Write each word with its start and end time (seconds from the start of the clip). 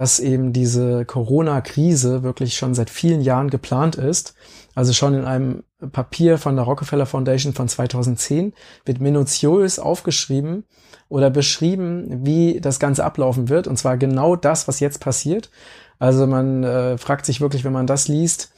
dass 0.00 0.18
eben 0.18 0.54
diese 0.54 1.04
Corona-Krise 1.04 2.22
wirklich 2.22 2.56
schon 2.56 2.72
seit 2.72 2.88
vielen 2.88 3.20
Jahren 3.20 3.50
geplant 3.50 3.96
ist. 3.96 4.34
Also 4.74 4.94
schon 4.94 5.12
in 5.12 5.26
einem 5.26 5.62
Papier 5.92 6.38
von 6.38 6.56
der 6.56 6.64
Rockefeller 6.64 7.04
Foundation 7.04 7.52
von 7.52 7.68
2010 7.68 8.54
wird 8.86 8.98
minutiös 9.02 9.78
aufgeschrieben 9.78 10.64
oder 11.10 11.28
beschrieben, 11.28 12.24
wie 12.24 12.62
das 12.62 12.80
Ganze 12.80 13.04
ablaufen 13.04 13.50
wird. 13.50 13.66
Und 13.66 13.76
zwar 13.76 13.98
genau 13.98 14.36
das, 14.36 14.66
was 14.66 14.80
jetzt 14.80 15.00
passiert. 15.00 15.50
Also 15.98 16.26
man 16.26 16.64
äh, 16.64 16.96
fragt 16.96 17.26
sich 17.26 17.42
wirklich, 17.42 17.64
wenn 17.64 17.74
man 17.74 17.86
das 17.86 18.08
liest, 18.08 18.54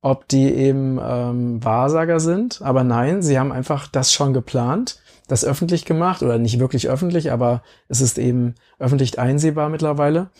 ob 0.00 0.26
die 0.28 0.50
eben 0.50 0.98
ähm, 0.98 1.62
Wahrsager 1.62 2.20
sind. 2.20 2.62
Aber 2.62 2.84
nein, 2.84 3.20
sie 3.20 3.38
haben 3.38 3.52
einfach 3.52 3.86
das 3.86 4.14
schon 4.14 4.32
geplant, 4.32 4.98
das 5.28 5.44
öffentlich 5.44 5.84
gemacht 5.84 6.22
oder 6.22 6.38
nicht 6.38 6.58
wirklich 6.58 6.88
öffentlich, 6.88 7.32
aber 7.32 7.62
es 7.88 8.00
ist 8.00 8.16
eben 8.16 8.54
öffentlich 8.78 9.18
einsehbar 9.18 9.68
mittlerweile. 9.68 10.30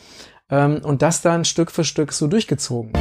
Ähm, 0.49 0.81
und 0.85 1.03
das 1.03 1.23
dann 1.23 1.45
Stück 1.45 1.71
für 1.71 1.85
Stück 1.85 2.13
so 2.13 2.29
durchgezogen. 2.29 2.93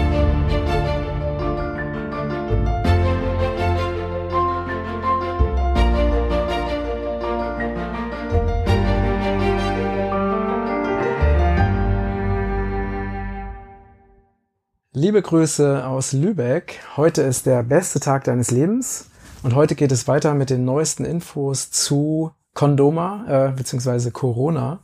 Liebe 14.98 15.22
Grüße 15.22 15.86
aus 15.86 16.14
Lübeck. 16.14 16.80
Heute 16.96 17.22
ist 17.22 17.46
der 17.46 17.64
beste 17.64 18.00
Tag 18.00 18.24
deines 18.24 18.50
Lebens 18.50 19.12
und 19.44 19.54
heute 19.54 19.76
geht 19.76 19.92
es 19.92 20.08
weiter 20.08 20.34
mit 20.34 20.50
den 20.50 20.66
neuesten 20.66 21.06
Infos 21.06 21.70
zu 21.70 22.32
Kondoma 22.54 23.26
äh, 23.28 23.52
bzw. 23.52 24.10
Corona. 24.12 24.80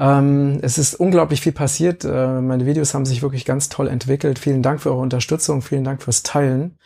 Ähm, 0.00 0.60
es 0.62 0.78
ist 0.78 0.94
unglaublich 0.94 1.42
viel 1.42 1.52
passiert. 1.52 2.04
Äh, 2.04 2.40
meine 2.40 2.64
Videos 2.64 2.94
haben 2.94 3.04
sich 3.04 3.20
wirklich 3.20 3.44
ganz 3.44 3.68
toll 3.68 3.86
entwickelt. 3.86 4.38
Vielen 4.38 4.62
Dank 4.62 4.80
für 4.80 4.90
eure 4.90 5.02
Unterstützung, 5.02 5.60
vielen 5.60 5.84
Dank 5.84 6.02
fürs 6.02 6.22
Teilen. 6.22 6.78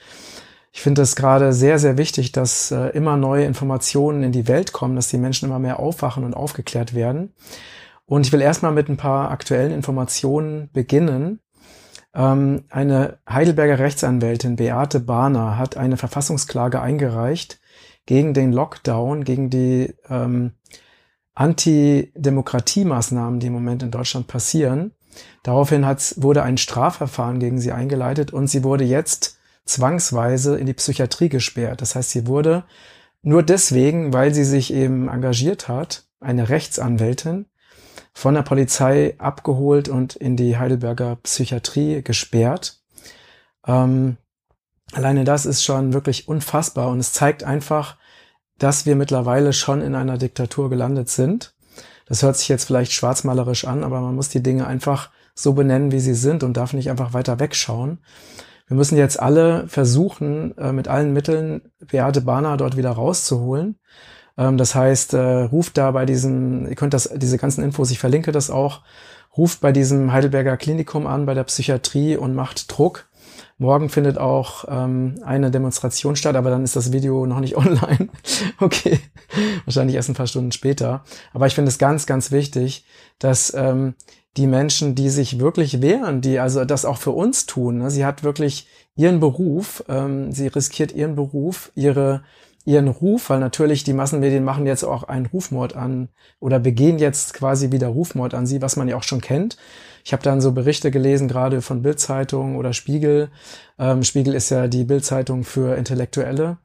Ich 0.73 0.83
finde 0.83 1.03
es 1.03 1.15
gerade 1.15 1.53
sehr, 1.53 1.79
sehr 1.79 1.97
wichtig, 1.97 2.33
dass 2.33 2.73
äh, 2.73 2.89
immer 2.89 3.17
neue 3.17 3.45
Informationen 3.45 4.25
in 4.25 4.33
die 4.33 4.49
Welt 4.49 4.73
kommen, 4.73 4.97
dass 4.97 5.09
die 5.09 5.19
Menschen 5.19 5.49
immer 5.49 5.61
mehr 5.61 5.79
aufwachen 5.79 6.25
und 6.25 6.35
aufgeklärt 6.35 6.93
werden. 6.93 7.33
Und 8.05 8.27
ich 8.27 8.33
will 8.33 8.41
erstmal 8.41 8.73
mit 8.73 8.89
ein 8.89 8.97
paar 8.97 9.31
aktuellen 9.31 9.71
Informationen 9.71 10.69
beginnen. 10.73 11.39
Ähm, 12.15 12.65
eine 12.69 13.19
Heidelberger 13.31 13.79
Rechtsanwältin, 13.79 14.57
Beate 14.57 14.99
Bahner, 14.99 15.57
hat 15.57 15.77
eine 15.77 15.97
Verfassungsklage 15.97 16.81
eingereicht 16.81 17.61
gegen 18.07 18.35
den 18.35 18.53
Lockdown, 18.53 19.23
gegen 19.23 19.51
die 19.51 19.95
ähm, 20.11 20.55
Antidemokratiemaßnahmen, 21.35 23.41
die 23.41 23.49
im 23.49 23.53
Moment 23.53 23.83
in 23.83 23.91
Deutschland 23.91 24.27
passieren. 24.27 24.93
Daraufhin 25.43 25.85
wurde 25.85 26.43
ein 26.43 26.59
Strafverfahren 26.59 27.39
gegen 27.39 27.59
sie 27.59 27.73
eingeleitet 27.73 28.33
und 28.33 28.49
sie 28.49 28.65
wurde 28.65 28.85
jetzt 28.85 29.39
zwangsweise 29.65 30.59
in 30.59 30.67
die 30.67 30.75
Psychiatrie 30.75 31.29
gesperrt. 31.29 31.81
Das 31.81 31.95
heißt, 31.95 32.11
sie 32.11 32.27
wurde 32.27 32.65
nur 33.23 33.43
deswegen, 33.43 34.13
weil 34.13 34.35
sie 34.35 34.45
sich 34.45 34.73
eben 34.73 35.09
engagiert 35.09 35.69
hat, 35.69 36.05
eine 36.21 36.49
Rechtsanwältin, 36.49 37.47
von 38.13 38.35
der 38.35 38.43
Polizei 38.43 39.15
abgeholt 39.19 39.89
und 39.89 40.15
in 40.15 40.37
die 40.37 40.57
Heidelberger 40.57 41.17
Psychiatrie 41.17 42.03
gesperrt. 42.03 42.81
Ähm, 43.67 44.19
alleine 44.93 45.25
das 45.25 45.47
ist 45.47 45.65
schon 45.65 45.93
wirklich 45.93 46.29
unfassbar 46.29 46.89
und 46.89 47.01
es 47.01 47.13
zeigt 47.13 47.43
einfach, 47.43 47.97
dass 48.59 48.87
wir 48.87 48.97
mittlerweile 48.97 49.53
schon 49.53 49.81
in 49.81 49.95
einer 49.95 50.19
Diktatur 50.19 50.71
gelandet 50.71 51.09
sind. 51.09 51.55
Das 52.07 52.23
hört 52.23 52.37
sich 52.37 52.49
jetzt 52.49 52.65
vielleicht 52.65 52.93
schwarzmalerisch 52.93 53.67
an, 53.67 53.83
aber 53.83 54.01
man 54.01 54.15
muss 54.15 54.29
die 54.29 54.43
Dinge 54.43 54.67
einfach 54.67 55.11
so 55.35 55.55
benennen, 55.55 55.91
wie 55.91 56.01
sie 56.01 56.15
sind 56.15 56.43
und 56.43 56.57
darf 56.57 56.73
nicht 56.73 56.91
einfach 56.91 57.13
weiter 57.13 57.41
wegschauen. 57.41 57.99
Wir 58.67 58.77
müssen 58.77 58.97
jetzt 58.97 59.21
alle 59.21 59.69
versuchen, 59.69 60.57
äh, 60.57 60.73
mit 60.73 60.89
allen 60.89 61.13
Mitteln 61.13 61.73
Beate 61.81 62.23
Bahner 62.23 62.57
dort 62.57 62.77
wieder 62.77 62.93
rauszuholen. 62.93 63.79
Ähm, 64.39 64.57
das 64.57 64.75
heißt, 64.75 65.15
äh, 65.15 65.43
ruft 65.43 65.77
da 65.77 65.91
bei 65.91 66.07
diesem, 66.07 66.67
ihr 66.69 66.75
könnt 66.75 66.95
das, 66.95 67.11
diese 67.15 67.39
ganzen 67.39 67.63
Infos, 67.63 67.91
ich 67.91 67.99
verlinke 67.99 68.33
das 68.33 68.51
auch, 68.51 68.83
ruft 69.37 69.61
bei 69.61 69.73
diesem 69.73 70.13
Heidelberger 70.13 70.57
Klinikum 70.57 71.07
an, 71.07 71.27
bei 71.27 71.35
der 71.35 71.45
Psychiatrie 71.45 72.17
und 72.17 72.35
macht 72.35 72.77
Druck. 72.77 73.09
Morgen 73.59 73.89
findet 73.89 74.19
auch 74.19 74.65
ähm, 74.69 75.17
eine 75.25 75.51
Demonstration 75.51 76.17
statt, 76.17 76.37
aber 76.37 76.51
dann 76.51 76.65
ist 76.65 76.77
das 76.77 76.93
Video 76.93 77.27
noch 77.27 77.41
nicht 77.41 77.57
online. 77.57 78.09
okay, 78.61 79.01
wahrscheinlich 79.65 79.97
erst 79.97 80.09
ein 80.09 80.15
paar 80.15 80.27
Stunden 80.27 80.53
später. 80.53 81.05
Aber 81.33 81.47
ich 81.47 81.55
finde 81.55 81.69
es 81.69 81.79
ganz, 81.79 82.07
ganz 82.07 82.31
wichtig, 82.31 82.85
dass 83.19 83.53
ähm, 83.55 83.95
die 84.37 84.47
Menschen, 84.47 84.95
die 84.95 85.11
sich 85.11 85.39
wirklich 85.39 85.81
wehren, 85.81 86.21
die 86.21 86.41
also 86.41 86.65
das 86.65 86.85
auch 86.85 86.99
für 86.99 87.13
uns 87.13 87.47
tun, 87.47 87.79
ne? 87.79 87.91
sie 87.91 88.05
hat 88.05 88.25
wirklich 88.25 88.67
ihren 88.97 89.21
Beruf, 89.21 89.85
ähm, 89.89 90.33
sie 90.33 90.49
riskiert 90.49 90.93
ihren 90.93 91.15
Beruf, 91.15 91.71
ihre 91.75 92.23
ihren 92.65 92.89
Ruf, 92.89 93.31
weil 93.31 93.41
natürlich 93.41 93.85
die 93.85 93.93
Massenmedien 93.93 94.45
machen 94.45 94.67
jetzt 94.67 94.85
auch 94.85 95.05
einen 95.05 95.27
Rufmord 95.27 95.77
an 95.77 96.09
oder 96.41 96.59
begehen 96.59 96.99
jetzt 96.99 97.35
quasi 97.35 97.73
wieder 97.73 97.89
Rufmord 97.89 98.35
an 98.35 98.47
sie, 98.47 98.63
was 98.63 98.77
man 98.77 98.89
ja 98.89 98.97
auch 98.97 99.03
schon 99.03 99.21
kennt. 99.21 99.57
Ich 100.05 100.13
habe 100.13 100.23
dann 100.23 100.41
so 100.41 100.53
Berichte 100.53 100.91
gelesen, 100.91 101.29
gerade 101.29 101.63
von 101.63 101.83
Bildzeitung 101.83 102.57
oder 102.57 102.73
Spiegel. 102.73 103.31
Ähm, 103.79 104.03
Spiegel 104.03 104.35
ist 104.35 104.51
ja 104.51 104.67
die 104.69 104.85
Bildzeitung 104.85 105.45
für 105.45 105.77
Intellektuelle, 105.77 106.59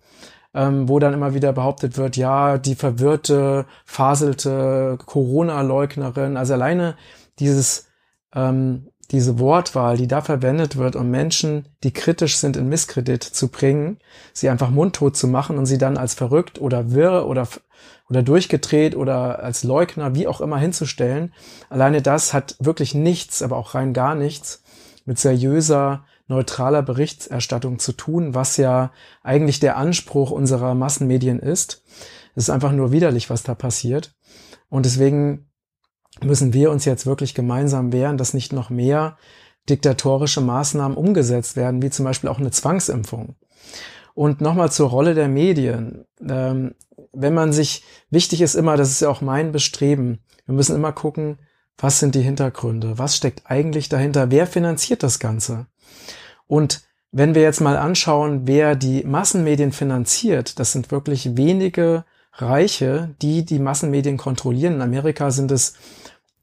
ähm, 0.54 0.90
wo 0.90 1.00
dann 1.00 1.14
immer 1.14 1.34
wieder 1.34 1.54
behauptet 1.54 1.98
wird, 1.98 2.18
ja, 2.18 2.58
die 2.58 2.76
verwirrte, 2.76 3.66
faselte 3.86 4.98
Corona-Leugnerin. 5.06 6.38
Also 6.38 6.54
alleine 6.54 6.96
dieses 7.40 7.88
ähm, 8.34 8.89
diese 9.12 9.40
Wortwahl, 9.40 9.98
die 9.98 10.08
da 10.08 10.22
verwendet 10.22 10.78
wird, 10.78 10.96
um 10.96 11.10
Menschen, 11.10 11.68
die 11.84 11.92
kritisch 11.92 12.38
sind, 12.38 12.58
in 12.58 12.70
Misskredit 12.70 13.24
zu 13.24 13.48
bringen, 13.48 13.98
sie 14.34 14.50
einfach 14.50 14.70
mundtot 14.70 15.18
zu 15.18 15.28
machen 15.28 15.58
und 15.58 15.66
sie 15.66 15.78
dann 15.78 15.98
als 15.98 16.14
verrückt 16.14 16.62
oder 16.62 16.92
wirr 16.92 17.26
oder, 17.28 17.48
oder 18.10 18.22
durchgedreht 18.22 18.96
oder 18.96 19.44
als 19.44 19.64
Leugner, 19.64 20.14
wie 20.14 20.28
auch 20.28 20.42
immer 20.42 20.60
hinzustellen. 20.60 21.34
Alleine 21.70 22.02
das 22.02 22.34
hat 22.34 22.56
wirklich 22.60 22.94
nichts, 22.94 23.42
aber 23.42 23.58
auch 23.58 23.74
rein 23.74 23.94
gar 23.94 24.14
nichts 24.14 24.64
mit 25.06 25.18
seriöser, 25.18 26.06
neutraler 26.28 26.84
Berichterstattung 26.84 27.80
zu 27.80 27.94
tun, 27.94 28.36
was 28.36 28.58
ja 28.58 28.92
eigentlich 29.24 29.60
der 29.60 29.78
Anspruch 29.78 30.30
unserer 30.30 30.76
Massenmedien 30.76 31.40
ist. 31.40 31.84
Es 32.36 32.44
ist 32.44 32.50
einfach 32.52 32.72
nur 32.72 32.92
widerlich, 32.92 33.32
was 33.32 33.42
da 33.42 33.56
passiert. 33.56 34.14
Und 34.70 34.86
deswegen 34.86 35.49
müssen 36.24 36.54
wir 36.54 36.72
uns 36.72 36.86
jetzt 36.86 37.06
wirklich 37.06 37.34
gemeinsam 37.34 37.92
wehren, 37.92 38.18
dass 38.18 38.34
nicht 38.34 38.54
noch 38.54 38.70
mehr 38.70 39.18
diktatorische 39.70 40.42
Maßnahmen 40.42 40.98
umgesetzt 40.98 41.56
werden, 41.56 41.82
wie 41.82 41.90
zum 41.90 42.06
Beispiel 42.06 42.30
auch 42.30 42.40
eine 42.40 42.52
Zwangsimpfung. 42.52 43.36
Und 44.14 44.42
nochmal 44.42 44.72
zur 44.72 44.90
Rolle 44.90 45.14
der 45.14 45.28
Medien. 45.28 46.06
Ähm, 46.28 46.76
wenn 47.14 47.34
man 47.34 47.54
sich, 47.54 47.84
wichtig 48.10 48.42
ist 48.42 48.56
immer, 48.56 48.78
das 48.78 48.90
ist 48.90 49.02
ja 49.02 49.10
auch 49.10 49.22
mein 49.22 49.52
Bestreben, 49.52 50.20
wir 50.46 50.56
müssen 50.56 50.76
immer 50.76 50.92
gucken, 50.92 51.38
was 51.78 52.00
sind 52.00 52.16
die 52.16 52.22
Hintergründe? 52.22 52.98
Was 52.98 53.16
steckt 53.16 53.44
eigentlich 53.46 53.88
dahinter? 53.88 54.32
Wer 54.32 54.48
finanziert 54.48 55.04
das 55.04 55.20
Ganze? 55.20 55.68
Und 56.48 56.82
wenn 57.12 57.36
wir 57.36 57.42
jetzt 57.42 57.62
mal 57.62 57.78
anschauen, 57.78 58.42
wer 58.46 58.76
die 58.76 59.04
Massenmedien 59.04 59.72
finanziert, 59.72 60.60
das 60.60 60.72
sind 60.72 60.92
wirklich 60.92 61.38
wenige 61.38 62.04
Reiche, 62.34 63.16
die 63.22 63.46
die 63.46 63.60
Massenmedien 63.60 64.18
kontrollieren. 64.18 64.76
In 64.76 64.82
Amerika 64.82 65.32
sind 65.32 65.52
es 65.52 65.74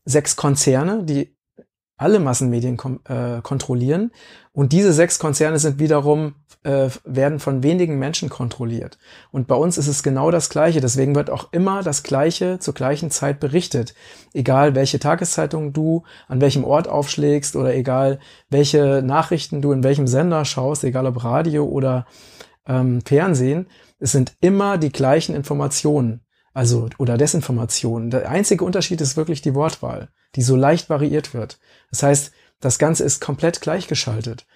sechs 0.07 0.37
Konzerne, 0.37 1.05
die 1.05 1.37
alle 1.99 2.21
Massenmedien 2.21 2.79
äh, 3.09 3.41
kontrollieren. 3.43 4.13
Und 4.53 4.73
diese 4.73 4.93
sechs 4.93 5.19
Konzerne 5.19 5.59
sind 5.59 5.79
wiederum, 5.79 6.35
äh, 6.63 6.89
werden 7.05 7.41
von 7.41 7.63
wenigen 7.63 7.99
Menschen 7.99 8.29
kontrolliert. 8.29 8.99
Und 9.31 9.47
bei 9.47 9.55
uns 9.55 9.79
ist 9.79 9.89
es 9.89 10.03
genau 10.03 10.31
das 10.31 10.51
Gleiche. 10.51 10.81
Deswegen 10.81 11.15
wird 11.15 11.31
auch 11.31 11.53
immer 11.53 11.83
das 11.83 12.03
Gleiche 12.03 12.59
zur 12.59 12.75
gleichen 12.75 13.11
Zeit 13.11 13.41
berichtet. 13.41 13.95
Egal 14.35 14.75
welche 14.75 14.99
Tageszeitung 14.99 15.73
du 15.73 16.03
an 16.29 16.41
welchem 16.41 16.65
Ort 16.65 16.87
aufschlägst 16.87 17.57
oder 17.57 17.75
egal 17.75 18.19
welche 18.51 19.03
Nachrichten 19.03 19.63
du 19.63 19.73
in 19.73 19.83
welchem 19.83 20.07
Sender 20.07 20.45
schaust, 20.45 20.85
egal 20.85 21.07
ob 21.07 21.25
Radio 21.25 21.65
oder 21.65 22.07
ähm, 22.67 23.01
Fernsehen. 23.07 23.69
Es 23.99 24.13
sind 24.13 24.35
immer 24.41 24.77
die 24.77 24.93
gleichen 24.93 25.35
Informationen. 25.35 26.26
Also, 26.57 26.89
oder 26.97 27.19
Desinformation. 27.19 28.09
Der 28.09 28.31
einzige 28.31 28.65
Unterschied 28.65 29.03
ist 29.03 29.19
wirklich 29.19 29.43
die 29.43 29.55
Wortwahl, 29.55 30.09
die 30.37 30.41
so 30.41 30.57
leicht 30.57 30.89
variiert 30.89 31.35
wird. 31.35 31.59
Das 31.91 32.03
heißt, 32.03 32.33
das 32.61 32.79
Ganze 32.79 33.05
ist 33.05 33.21
komplett 33.21 33.61
gleichgeschaltet. 33.61 34.47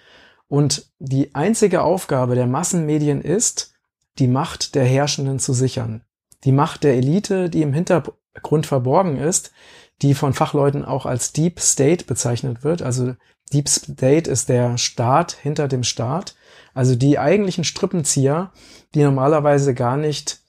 Und 0.48 0.90
die 0.98 1.34
einzige 1.34 1.82
Aufgabe 1.82 2.36
der 2.36 2.46
Massenmedien 2.46 3.20
ist, 3.20 3.74
die 4.18 4.28
Macht 4.28 4.76
der 4.76 4.86
Herrschenden 4.86 5.38
zu 5.38 5.52
sichern. 5.52 6.00
Die 6.44 6.52
Macht 6.52 6.84
der 6.84 6.94
Elite, 6.94 7.50
die 7.50 7.60
im 7.60 7.74
Hintergrund 7.74 8.64
verborgen 8.64 9.18
ist, 9.18 9.52
die 10.00 10.14
von 10.14 10.32
Fachleuten 10.32 10.86
auch 10.86 11.04
als 11.04 11.34
Deep 11.34 11.60
State 11.60 12.06
bezeichnet 12.06 12.64
wird. 12.64 12.80
Also 12.80 13.14
Deep 13.52 13.68
State 13.68 14.30
ist 14.30 14.48
der 14.48 14.78
Staat 14.78 15.32
hinter 15.32 15.68
dem 15.68 15.82
Staat. 15.82 16.34
Also 16.72 16.94
die 16.94 17.18
eigentlichen 17.18 17.64
Strippenzieher, 17.64 18.52
die 18.94 19.02
normalerweise 19.02 19.74
gar 19.74 19.98
nicht 19.98 20.39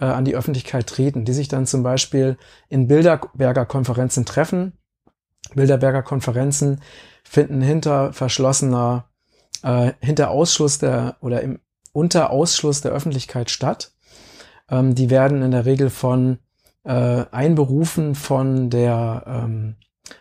äh, 0.00 0.06
an 0.06 0.24
die 0.24 0.34
Öffentlichkeit 0.34 0.86
treten, 0.86 1.24
die 1.24 1.32
sich 1.32 1.48
dann 1.48 1.66
zum 1.66 1.82
Beispiel 1.82 2.36
in 2.68 2.88
Bilderberger 2.88 3.66
Konferenzen 3.66 4.24
treffen 4.24 4.72
Bilderberger 5.54 6.02
Konferenzen 6.02 6.80
finden 7.24 7.60
hinter 7.60 8.12
verschlossener, 8.12 9.06
äh, 9.62 9.92
hinter 10.00 10.30
Ausschluss 10.30 10.78
der 10.78 11.16
oder 11.20 11.40
im 11.42 11.60
unter 11.92 12.30
Ausschluss 12.30 12.82
der 12.82 12.92
Öffentlichkeit 12.92 13.50
statt. 13.50 13.92
Ähm, 14.70 14.94
die 14.94 15.10
werden 15.10 15.42
in 15.42 15.50
der 15.50 15.64
Regel 15.66 15.90
von 15.90 16.38
äh, 16.84 17.24
einberufen 17.32 18.14
von 18.14 18.70
der 18.70 19.24
ähm, 19.26 19.74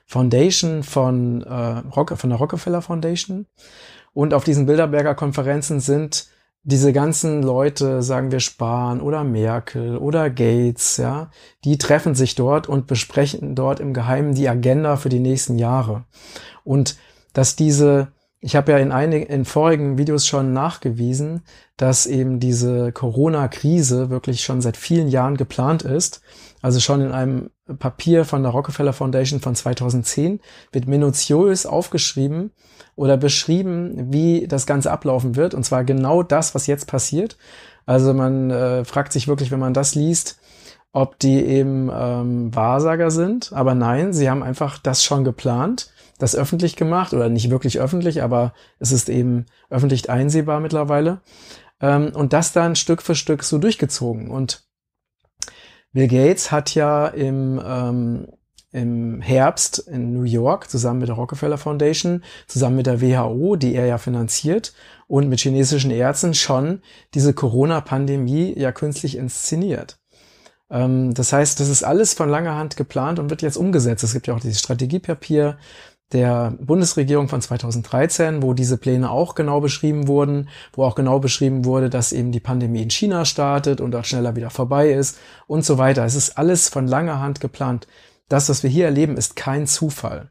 Foundation 0.08 0.82
von, 0.82 1.44
äh, 1.44 1.54
Rock, 1.96 2.18
von 2.18 2.32
der 2.32 2.40
Rockefeller 2.40 2.82
Foundation. 2.82 3.46
Und 4.14 4.34
auf 4.34 4.44
diesen 4.44 4.66
Bilderberger 4.66 5.14
Konferenzen 5.14 5.80
sind 5.80 6.28
diese 6.64 6.92
ganzen 6.94 7.42
Leute, 7.42 8.04
sagen 8.04 8.32
wir 8.32 8.40
Spahn 8.40 9.02
oder 9.02 9.24
Merkel 9.24 9.98
oder 9.98 10.30
Gates, 10.30 10.98
ja, 10.98 11.32
die 11.64 11.78
treffen 11.78 12.16
sich 12.16 12.36
dort 12.36 12.68
und 12.68 12.88
besprechen 12.88 13.56
dort 13.56 13.80
im 13.80 13.94
Geheimen 13.94 14.36
die 14.36 14.50
Agenda 14.50 14.98
für 14.98 15.10
die 15.10 15.20
nächsten 15.20 15.58
Jahre. 15.58 16.06
Und 16.64 16.98
dass 17.34 17.56
diese, 17.56 18.12
ich 18.42 18.56
habe 18.56 18.72
ja 18.72 18.78
in 18.78 18.92
einigen, 18.92 19.26
in 19.26 19.46
vorigen 19.46 19.98
Videos 19.98 20.26
schon 20.26 20.54
nachgewiesen, 20.54 21.44
dass 21.78 22.06
eben 22.06 22.40
diese 22.40 22.92
Corona-Krise 22.92 24.10
wirklich 24.10 24.44
schon 24.44 24.62
seit 24.62 24.78
vielen 24.78 25.10
Jahren 25.10 25.36
geplant 25.36 25.84
ist. 25.84 26.22
Also 26.62 26.80
schon 26.80 27.02
in 27.02 27.12
einem 27.12 27.50
Papier 27.80 28.26
von 28.26 28.44
der 28.44 28.52
Rockefeller 28.52 28.94
Foundation 28.94 29.40
von 29.40 29.56
2010 29.56 30.40
wird 30.72 30.88
minutiös 30.88 31.66
aufgeschrieben, 31.66 32.52
oder 33.00 33.16
beschrieben, 33.16 34.12
wie 34.12 34.46
das 34.46 34.66
Ganze 34.66 34.92
ablaufen 34.92 35.38
wird. 35.38 35.54
Und 35.54 35.64
zwar 35.64 35.86
genau 35.86 36.22
das, 36.22 36.54
was 36.54 36.68
jetzt 36.68 36.86
passiert. 36.86 37.38
Also 37.86 38.14
man 38.14 38.52
äh, 38.52 38.84
fragt 38.84 39.14
sich 39.14 39.30
wirklich, 39.30 39.52
wenn 39.52 39.60
man 39.60 39.74
das 39.74 39.96
liest, 39.96 40.42
ob 40.92 41.18
die 41.18 41.42
eben 41.46 41.90
ähm, 41.94 42.54
Wahrsager 42.54 43.10
sind. 43.10 43.54
Aber 43.54 43.74
nein, 43.74 44.12
sie 44.12 44.30
haben 44.30 44.44
einfach 44.44 44.80
das 44.80 45.02
schon 45.02 45.24
geplant, 45.24 45.94
das 46.20 46.36
öffentlich 46.36 46.76
gemacht 46.76 47.14
oder 47.14 47.30
nicht 47.30 47.50
wirklich 47.50 47.80
öffentlich, 47.80 48.22
aber 48.22 48.54
es 48.78 48.92
ist 48.92 49.10
eben 49.10 49.48
öffentlich 49.70 50.10
einsehbar 50.10 50.60
mittlerweile. 50.60 51.22
Ähm, 51.82 52.12
und 52.14 52.34
das 52.34 52.52
dann 52.54 52.76
Stück 52.76 53.02
für 53.02 53.16
Stück 53.16 53.44
so 53.44 53.58
durchgezogen. 53.58 54.30
Und 54.30 54.64
Bill 55.92 56.08
Gates 56.08 56.52
hat 56.52 56.76
ja 56.76 57.08
im 57.08 57.60
ähm, 57.66 58.28
im 58.72 59.22
Herbst 59.22 59.80
in 59.80 60.14
New 60.14 60.24
York 60.24 60.70
zusammen 60.70 61.00
mit 61.00 61.10
der 61.10 61.16
Rockefeller 61.16 61.58
Foundation, 61.58 62.24
zusammen 62.48 62.76
mit 62.76 62.86
der 62.86 63.02
WHO, 63.02 63.56
die 63.56 63.74
er 63.74 63.88
ja 63.88 63.98
finanziert, 63.98 64.74
und 65.08 65.28
mit 65.28 65.40
chinesischen 65.40 65.90
Ärzten 65.90 66.36
schon 66.36 66.82
diese 67.16 67.34
Corona-Pandemie 67.34 68.54
ja 68.56 68.72
künstlich 68.72 69.18
inszeniert. 69.18 70.00
Ähm, 70.70 71.16
das 71.16 71.34
heißt, 71.34 71.60
das 71.60 71.68
ist 71.68 71.84
alles 71.84 72.14
von 72.14 72.30
langer 72.30 72.56
Hand 72.56 72.78
geplant 72.78 73.18
und 73.18 73.32
wird 73.32 73.42
jetzt 73.42 73.58
umgesetzt. 73.58 74.04
Es 74.04 74.14
gibt 74.14 74.28
ja 74.28 74.36
auch 74.36 74.40
dieses 74.40 74.60
Strategiepapier 74.60 75.58
der 76.12 76.56
Bundesregierung 76.60 77.28
von 77.28 77.42
2013, 77.42 78.42
wo 78.42 78.54
diese 78.54 78.78
Pläne 78.78 79.12
auch 79.12 79.36
genau 79.36 79.62
beschrieben 79.62 80.08
wurden, 80.08 80.50
wo 80.74 80.84
auch 80.84 80.96
genau 80.96 81.20
beschrieben 81.20 81.66
wurde, 81.66 81.90
dass 81.90 82.12
eben 82.12 82.32
die 82.32 82.40
Pandemie 82.40 82.82
in 82.82 82.90
China 82.90 83.26
startet 83.26 83.80
und 83.80 83.92
dort 83.92 84.08
schneller 84.08 84.36
wieder 84.36 84.50
vorbei 84.50 84.92
ist 84.92 85.20
und 85.46 85.64
so 85.64 85.78
weiter. 85.78 86.06
Es 86.06 86.16
ist 86.16 86.38
alles 86.38 86.70
von 86.70 86.88
langer 86.88 87.20
Hand 87.20 87.40
geplant 87.40 87.88
das, 88.30 88.48
was 88.48 88.64
wir 88.64 88.70
hier 88.70 88.86
erleben, 88.86 89.18
ist 89.18 89.36
kein 89.36 89.68
Zufall. 89.68 90.30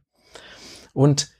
Und 0.95 1.31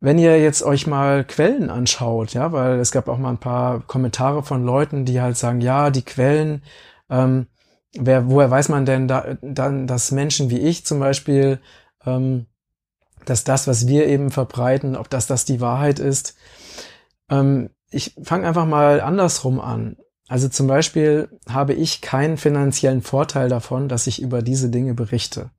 wenn 0.00 0.18
ihr 0.18 0.40
jetzt 0.40 0.62
euch 0.62 0.86
mal 0.86 1.24
Quellen 1.24 1.70
anschaut, 1.70 2.34
ja, 2.34 2.52
weil 2.52 2.78
es 2.78 2.92
gab 2.92 3.08
auch 3.08 3.18
mal 3.18 3.30
ein 3.30 3.38
paar 3.38 3.80
Kommentare 3.80 4.42
von 4.42 4.64
Leuten, 4.64 5.04
die 5.04 5.20
halt 5.20 5.36
sagen, 5.36 5.60
ja, 5.60 5.90
die 5.90 6.04
Quellen, 6.04 6.62
ähm, 7.08 7.46
wer, 7.94 8.28
woher 8.28 8.50
weiß 8.50 8.68
man 8.68 8.84
denn 8.84 9.08
da, 9.08 9.36
dann, 9.40 9.86
dass 9.86 10.12
Menschen 10.12 10.50
wie 10.50 10.58
ich 10.58 10.84
zum 10.84 11.00
Beispiel, 11.00 11.60
ähm, 12.04 12.46
dass 13.24 13.44
das, 13.44 13.66
was 13.66 13.86
wir 13.86 14.06
eben 14.06 14.30
verbreiten, 14.30 14.96
ob 14.96 15.10
das 15.10 15.26
das 15.26 15.44
die 15.44 15.60
Wahrheit 15.60 15.98
ist. 15.98 16.36
Ähm, 17.30 17.70
ich 17.90 18.14
fange 18.22 18.46
einfach 18.46 18.66
mal 18.66 19.00
andersrum 19.00 19.60
an. 19.60 19.96
Also 20.28 20.48
zum 20.48 20.66
Beispiel 20.66 21.28
habe 21.48 21.74
ich 21.74 22.00
keinen 22.00 22.38
finanziellen 22.38 23.02
Vorteil 23.02 23.48
davon, 23.48 23.88
dass 23.88 24.06
ich 24.06 24.22
über 24.22 24.40
diese 24.40 24.70
Dinge 24.70 24.94
berichte. 24.94 25.50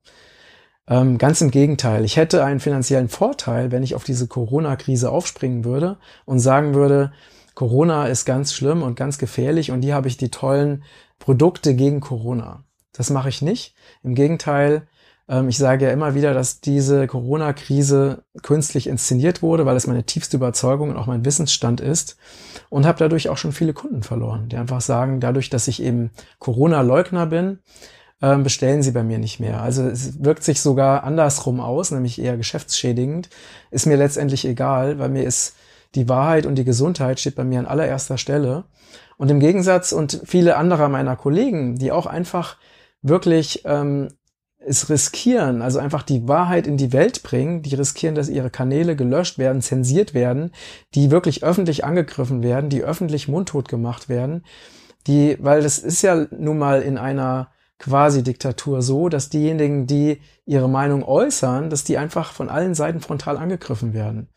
Ähm, 0.88 1.16
ganz 1.16 1.40
im 1.40 1.50
Gegenteil. 1.50 2.04
Ich 2.04 2.16
hätte 2.16 2.44
einen 2.44 2.60
finanziellen 2.60 3.08
Vorteil, 3.08 3.70
wenn 3.70 3.82
ich 3.82 3.94
auf 3.94 4.04
diese 4.04 4.26
Corona-Krise 4.26 5.10
aufspringen 5.10 5.64
würde 5.64 5.98
und 6.24 6.40
sagen 6.40 6.74
würde, 6.74 7.12
Corona 7.54 8.06
ist 8.08 8.24
ganz 8.24 8.52
schlimm 8.52 8.82
und 8.82 8.96
ganz 8.96 9.18
gefährlich 9.18 9.70
und 9.70 9.82
hier 9.82 9.94
habe 9.94 10.08
ich 10.08 10.16
die 10.16 10.30
tollen 10.30 10.82
Produkte 11.18 11.74
gegen 11.74 12.00
Corona. 12.00 12.64
Das 12.92 13.10
mache 13.10 13.28
ich 13.28 13.42
nicht. 13.42 13.74
Im 14.02 14.14
Gegenteil, 14.14 14.88
ich 15.26 15.56
sage 15.56 15.86
ja 15.86 15.90
immer 15.90 16.14
wieder, 16.14 16.34
dass 16.34 16.60
diese 16.60 17.06
Corona-Krise 17.06 18.24
künstlich 18.42 18.86
inszeniert 18.86 19.40
wurde, 19.42 19.64
weil 19.64 19.76
es 19.76 19.86
meine 19.86 20.04
tiefste 20.04 20.36
Überzeugung 20.36 20.90
und 20.90 20.96
auch 20.96 21.06
mein 21.06 21.24
Wissensstand 21.24 21.80
ist 21.80 22.16
und 22.68 22.84
habe 22.84 22.98
dadurch 22.98 23.30
auch 23.30 23.38
schon 23.38 23.52
viele 23.52 23.72
Kunden 23.72 24.02
verloren, 24.02 24.48
die 24.48 24.56
einfach 24.56 24.82
sagen, 24.82 25.20
dadurch, 25.20 25.48
dass 25.48 25.66
ich 25.66 25.82
eben 25.82 26.10
Corona-Leugner 26.40 27.26
bin, 27.26 27.60
ähm, 28.20 28.42
bestellen 28.42 28.82
sie 28.82 28.92
bei 28.92 29.02
mir 29.02 29.18
nicht 29.18 29.40
mehr. 29.40 29.62
Also 29.62 29.82
es 29.84 30.22
wirkt 30.22 30.44
sich 30.44 30.60
sogar 30.60 31.04
andersrum 31.04 31.60
aus, 31.60 31.90
nämlich 31.90 32.20
eher 32.20 32.36
geschäftsschädigend. 32.36 33.30
Ist 33.70 33.86
mir 33.86 33.96
letztendlich 33.96 34.44
egal, 34.44 34.98
weil 34.98 35.08
mir 35.08 35.24
ist 35.24 35.56
die 35.94 36.08
Wahrheit 36.08 36.46
und 36.46 36.56
die 36.56 36.64
Gesundheit 36.64 37.20
steht 37.20 37.34
bei 37.36 37.44
mir 37.44 37.58
an 37.60 37.66
allererster 37.66 38.18
Stelle. 38.18 38.64
Und 39.16 39.30
im 39.30 39.40
Gegensatz 39.40 39.92
und 39.92 40.20
viele 40.24 40.56
anderer 40.56 40.88
meiner 40.88 41.16
Kollegen, 41.16 41.76
die 41.76 41.92
auch 41.92 42.06
einfach 42.06 42.56
wirklich 43.02 43.62
ähm, 43.64 44.08
es 44.66 44.88
riskieren, 44.88 45.62
also 45.62 45.78
einfach 45.78 46.02
die 46.02 46.26
Wahrheit 46.26 46.66
in 46.66 46.76
die 46.76 46.92
Welt 46.92 47.22
bringen, 47.22 47.62
die 47.62 47.74
riskieren, 47.74 48.14
dass 48.14 48.28
ihre 48.28 48.50
Kanäle 48.50 48.96
gelöscht 48.96 49.38
werden, 49.38 49.62
zensiert 49.62 50.14
werden, 50.14 50.52
die 50.94 51.10
wirklich 51.10 51.44
öffentlich 51.44 51.84
angegriffen 51.84 52.42
werden, 52.42 52.70
die 52.70 52.82
öffentlich 52.82 53.28
mundtot 53.28 53.68
gemacht 53.68 54.08
werden, 54.08 54.44
die, 55.06 55.36
weil 55.40 55.62
das 55.62 55.78
ist 55.78 56.02
ja 56.02 56.26
nun 56.30 56.58
mal 56.58 56.82
in 56.82 56.98
einer 56.98 57.48
Quasi-Diktatur 57.78 58.82
so, 58.82 59.08
dass 59.08 59.28
diejenigen, 59.28 59.86
die 59.86 60.20
ihre 60.46 60.68
Meinung 60.68 61.04
äußern, 61.04 61.70
dass 61.70 61.84
die 61.84 61.98
einfach 61.98 62.32
von 62.32 62.48
allen 62.48 62.74
Seiten 62.74 63.00
frontal 63.00 63.36
angegriffen 63.36 63.92
werden. 63.92 64.28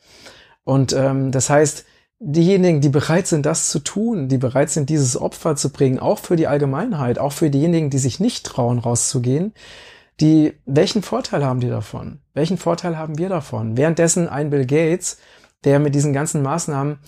Und 0.64 0.92
ähm, 0.94 1.32
das 1.32 1.50
heißt, 1.50 1.86
diejenigen, 2.20 2.82
die 2.82 2.90
bereit 2.90 3.28
sind, 3.28 3.46
das 3.46 3.70
zu 3.70 3.80
tun, 3.80 4.28
die 4.28 4.38
bereit 4.38 4.70
sind, 4.70 4.90
dieses 4.90 5.16
Opfer 5.20 5.56
zu 5.56 5.72
bringen, 5.72 6.00
auch 6.00 6.20
für 6.20 6.36
die 6.36 6.48
Allgemeinheit, 6.48 7.20
auch 7.20 7.32
für 7.32 7.50
diejenigen, 7.50 7.90
die 7.90 8.00
sich 8.00 8.20
nicht 8.20 8.46
trauen, 8.46 8.80
rauszugehen, 8.80 9.54
die, 10.20 10.54
welchen 10.66 11.04
Vorteil 11.04 11.46
haben 11.46 11.60
die 11.60 11.70
davon? 11.70 12.20
Welchen 12.34 12.58
Vorteil 12.58 12.98
haben 12.98 13.18
wir 13.18 13.30
davon? 13.30 13.78
Währenddessen 13.78 14.28
ein 14.28 14.50
Bill 14.50 14.66
Gates, 14.66 15.20
der 15.64 15.80
mit 15.80 15.96
diesen 15.96 16.14
ganzen 16.14 16.42
Maßnahmen 16.42 17.00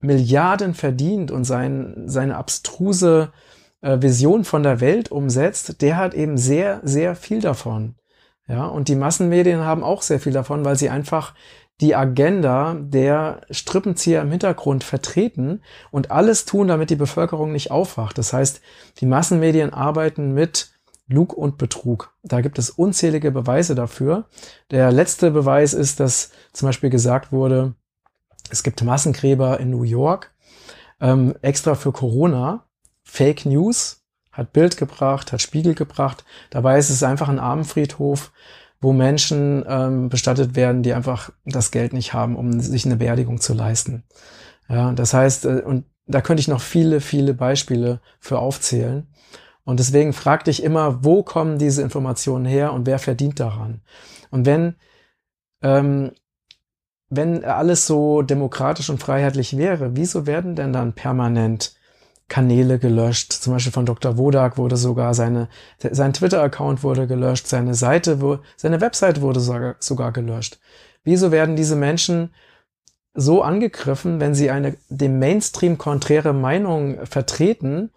Milliarden 0.00 0.74
verdient 0.74 1.30
und 1.30 1.44
sein, 1.44 2.04
seine 2.06 2.36
abstruse 2.36 3.32
äh, 3.80 4.02
Vision 4.02 4.44
von 4.44 4.62
der 4.62 4.80
Welt 4.80 5.10
umsetzt, 5.10 5.80
der 5.80 5.96
hat 5.96 6.14
eben 6.14 6.36
sehr, 6.36 6.80
sehr 6.82 7.14
viel 7.14 7.40
davon. 7.40 7.94
Ja, 8.48 8.66
und 8.66 8.88
die 8.88 8.96
Massenmedien 8.96 9.60
haben 9.60 9.84
auch 9.84 10.02
sehr 10.02 10.18
viel 10.18 10.32
davon, 10.32 10.64
weil 10.64 10.76
sie 10.76 10.90
einfach 10.90 11.34
die 11.80 11.94
Agenda 11.94 12.76
der 12.78 13.40
Strippenzieher 13.50 14.20
im 14.20 14.30
Hintergrund 14.30 14.84
vertreten 14.84 15.62
und 15.90 16.10
alles 16.10 16.44
tun, 16.44 16.68
damit 16.68 16.90
die 16.90 16.96
Bevölkerung 16.96 17.52
nicht 17.52 17.70
aufwacht. 17.70 18.18
Das 18.18 18.32
heißt, 18.32 18.60
die 18.98 19.06
Massenmedien 19.06 19.72
arbeiten 19.72 20.32
mit 20.32 20.71
Lug 21.12 21.32
und 21.32 21.58
Betrug. 21.58 22.14
Da 22.22 22.40
gibt 22.40 22.58
es 22.58 22.70
unzählige 22.70 23.30
Beweise 23.30 23.74
dafür. 23.74 24.26
Der 24.70 24.90
letzte 24.90 25.30
Beweis 25.30 25.74
ist, 25.74 26.00
dass 26.00 26.30
zum 26.52 26.66
Beispiel 26.66 26.90
gesagt 26.90 27.32
wurde, 27.32 27.74
es 28.50 28.62
gibt 28.62 28.82
Massengräber 28.82 29.60
in 29.60 29.70
New 29.70 29.84
York, 29.84 30.34
ähm, 31.00 31.34
extra 31.42 31.74
für 31.74 31.92
Corona. 31.92 32.64
Fake 33.04 33.46
News, 33.46 34.02
hat 34.32 34.52
Bild 34.52 34.76
gebracht, 34.76 35.32
hat 35.32 35.42
Spiegel 35.42 35.74
gebracht. 35.74 36.24
Dabei 36.50 36.78
ist 36.78 36.90
es 36.90 37.02
einfach 37.02 37.28
ein 37.28 37.38
Armenfriedhof, 37.38 38.32
wo 38.80 38.92
Menschen 38.92 39.64
ähm, 39.68 40.08
bestattet 40.08 40.56
werden, 40.56 40.82
die 40.82 40.94
einfach 40.94 41.30
das 41.44 41.70
Geld 41.70 41.92
nicht 41.92 42.14
haben, 42.14 42.36
um 42.36 42.60
sich 42.60 42.84
eine 42.84 42.96
Beerdigung 42.96 43.40
zu 43.40 43.54
leisten. 43.54 44.02
Ja, 44.68 44.92
das 44.92 45.14
heißt, 45.14 45.44
äh, 45.44 45.62
und 45.64 45.84
da 46.06 46.20
könnte 46.20 46.40
ich 46.40 46.48
noch 46.48 46.60
viele, 46.60 47.00
viele 47.00 47.34
Beispiele 47.34 48.00
für 48.18 48.38
aufzählen. 48.38 49.06
Und 49.64 49.78
deswegen 49.78 50.12
frag 50.12 50.44
dich 50.44 50.62
immer, 50.62 51.04
wo 51.04 51.22
kommen 51.22 51.58
diese 51.58 51.82
Informationen 51.82 52.44
her 52.44 52.72
und 52.72 52.86
wer 52.86 52.98
verdient 52.98 53.38
daran? 53.38 53.80
Und 54.30 54.46
wenn, 54.46 54.74
ähm, 55.62 56.12
wenn 57.08 57.44
alles 57.44 57.86
so 57.86 58.22
demokratisch 58.22 58.90
und 58.90 58.98
freiheitlich 58.98 59.56
wäre, 59.56 59.96
wieso 59.96 60.26
werden 60.26 60.56
denn 60.56 60.72
dann 60.72 60.94
permanent 60.94 61.74
Kanäle 62.32 62.78
gelöscht. 62.78 63.30
Zum 63.32 63.52
Beispiel 63.52 63.72
von 63.72 63.84
Dr. 63.84 64.16
Wodak 64.16 64.56
wurde 64.56 64.78
sogar 64.78 65.12
seine, 65.12 65.48
sein 65.78 66.14
Twitter-Account 66.14 66.82
wurde 66.82 67.06
gelöscht, 67.06 67.46
seine 67.46 67.74
Seite, 67.74 68.40
seine 68.56 68.80
Website 68.80 69.20
wurde 69.20 69.40
sogar, 69.40 69.76
sogar 69.80 70.12
gelöscht. 70.12 70.58
Wieso 71.04 71.30
werden 71.30 71.56
diese 71.56 71.76
Menschen 71.76 72.32
so 73.12 73.42
angegriffen, 73.42 74.18
wenn 74.18 74.34
sie 74.34 74.50
eine 74.50 74.78
dem 74.88 75.18
Mainstream 75.18 75.76
konträre 75.76 76.32
Meinung 76.32 77.04
vertreten, 77.04 77.90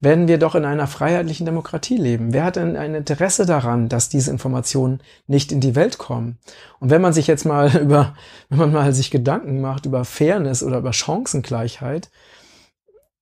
wenn 0.00 0.28
wir 0.28 0.38
doch 0.38 0.54
in 0.54 0.64
einer 0.64 0.86
freiheitlichen 0.86 1.44
Demokratie 1.44 1.96
leben? 1.96 2.32
Wer 2.32 2.44
hat 2.44 2.56
denn 2.56 2.76
ein 2.76 2.94
Interesse 2.94 3.46
daran, 3.46 3.88
dass 3.88 4.08
diese 4.08 4.30
Informationen 4.30 5.00
nicht 5.26 5.50
in 5.50 5.60
die 5.60 5.74
Welt 5.74 5.98
kommen? 5.98 6.38
Und 6.78 6.90
wenn 6.90 7.02
man 7.02 7.12
sich 7.12 7.26
jetzt 7.26 7.44
mal 7.44 7.76
über, 7.82 8.14
wenn 8.48 8.58
man 8.58 8.72
mal 8.72 8.92
sich 8.92 9.10
Gedanken 9.10 9.60
macht 9.60 9.86
über 9.86 10.04
Fairness 10.04 10.62
oder 10.62 10.78
über 10.78 10.92
Chancengleichheit, 10.92 12.10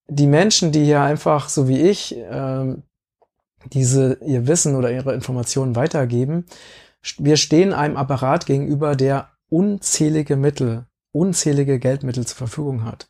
die 0.08 0.26
Menschen, 0.26 0.70
die 0.70 0.84
hier 0.84 1.00
einfach, 1.00 1.48
so 1.48 1.66
wie 1.66 1.80
ich, 1.80 2.16
äh, 2.16 2.76
diese 3.72 4.18
ihr 4.24 4.46
Wissen 4.46 4.76
oder 4.76 4.92
ihre 4.92 5.14
Informationen 5.14 5.74
weitergeben, 5.74 6.44
wir 7.18 7.36
stehen 7.36 7.72
einem 7.72 7.96
Apparat 7.96 8.46
gegenüber, 8.46 8.96
der 8.96 9.30
unzählige 9.48 10.36
Mittel, 10.36 10.86
unzählige 11.12 11.78
Geldmittel 11.78 12.26
zur 12.26 12.36
Verfügung 12.36 12.84
hat 12.84 13.08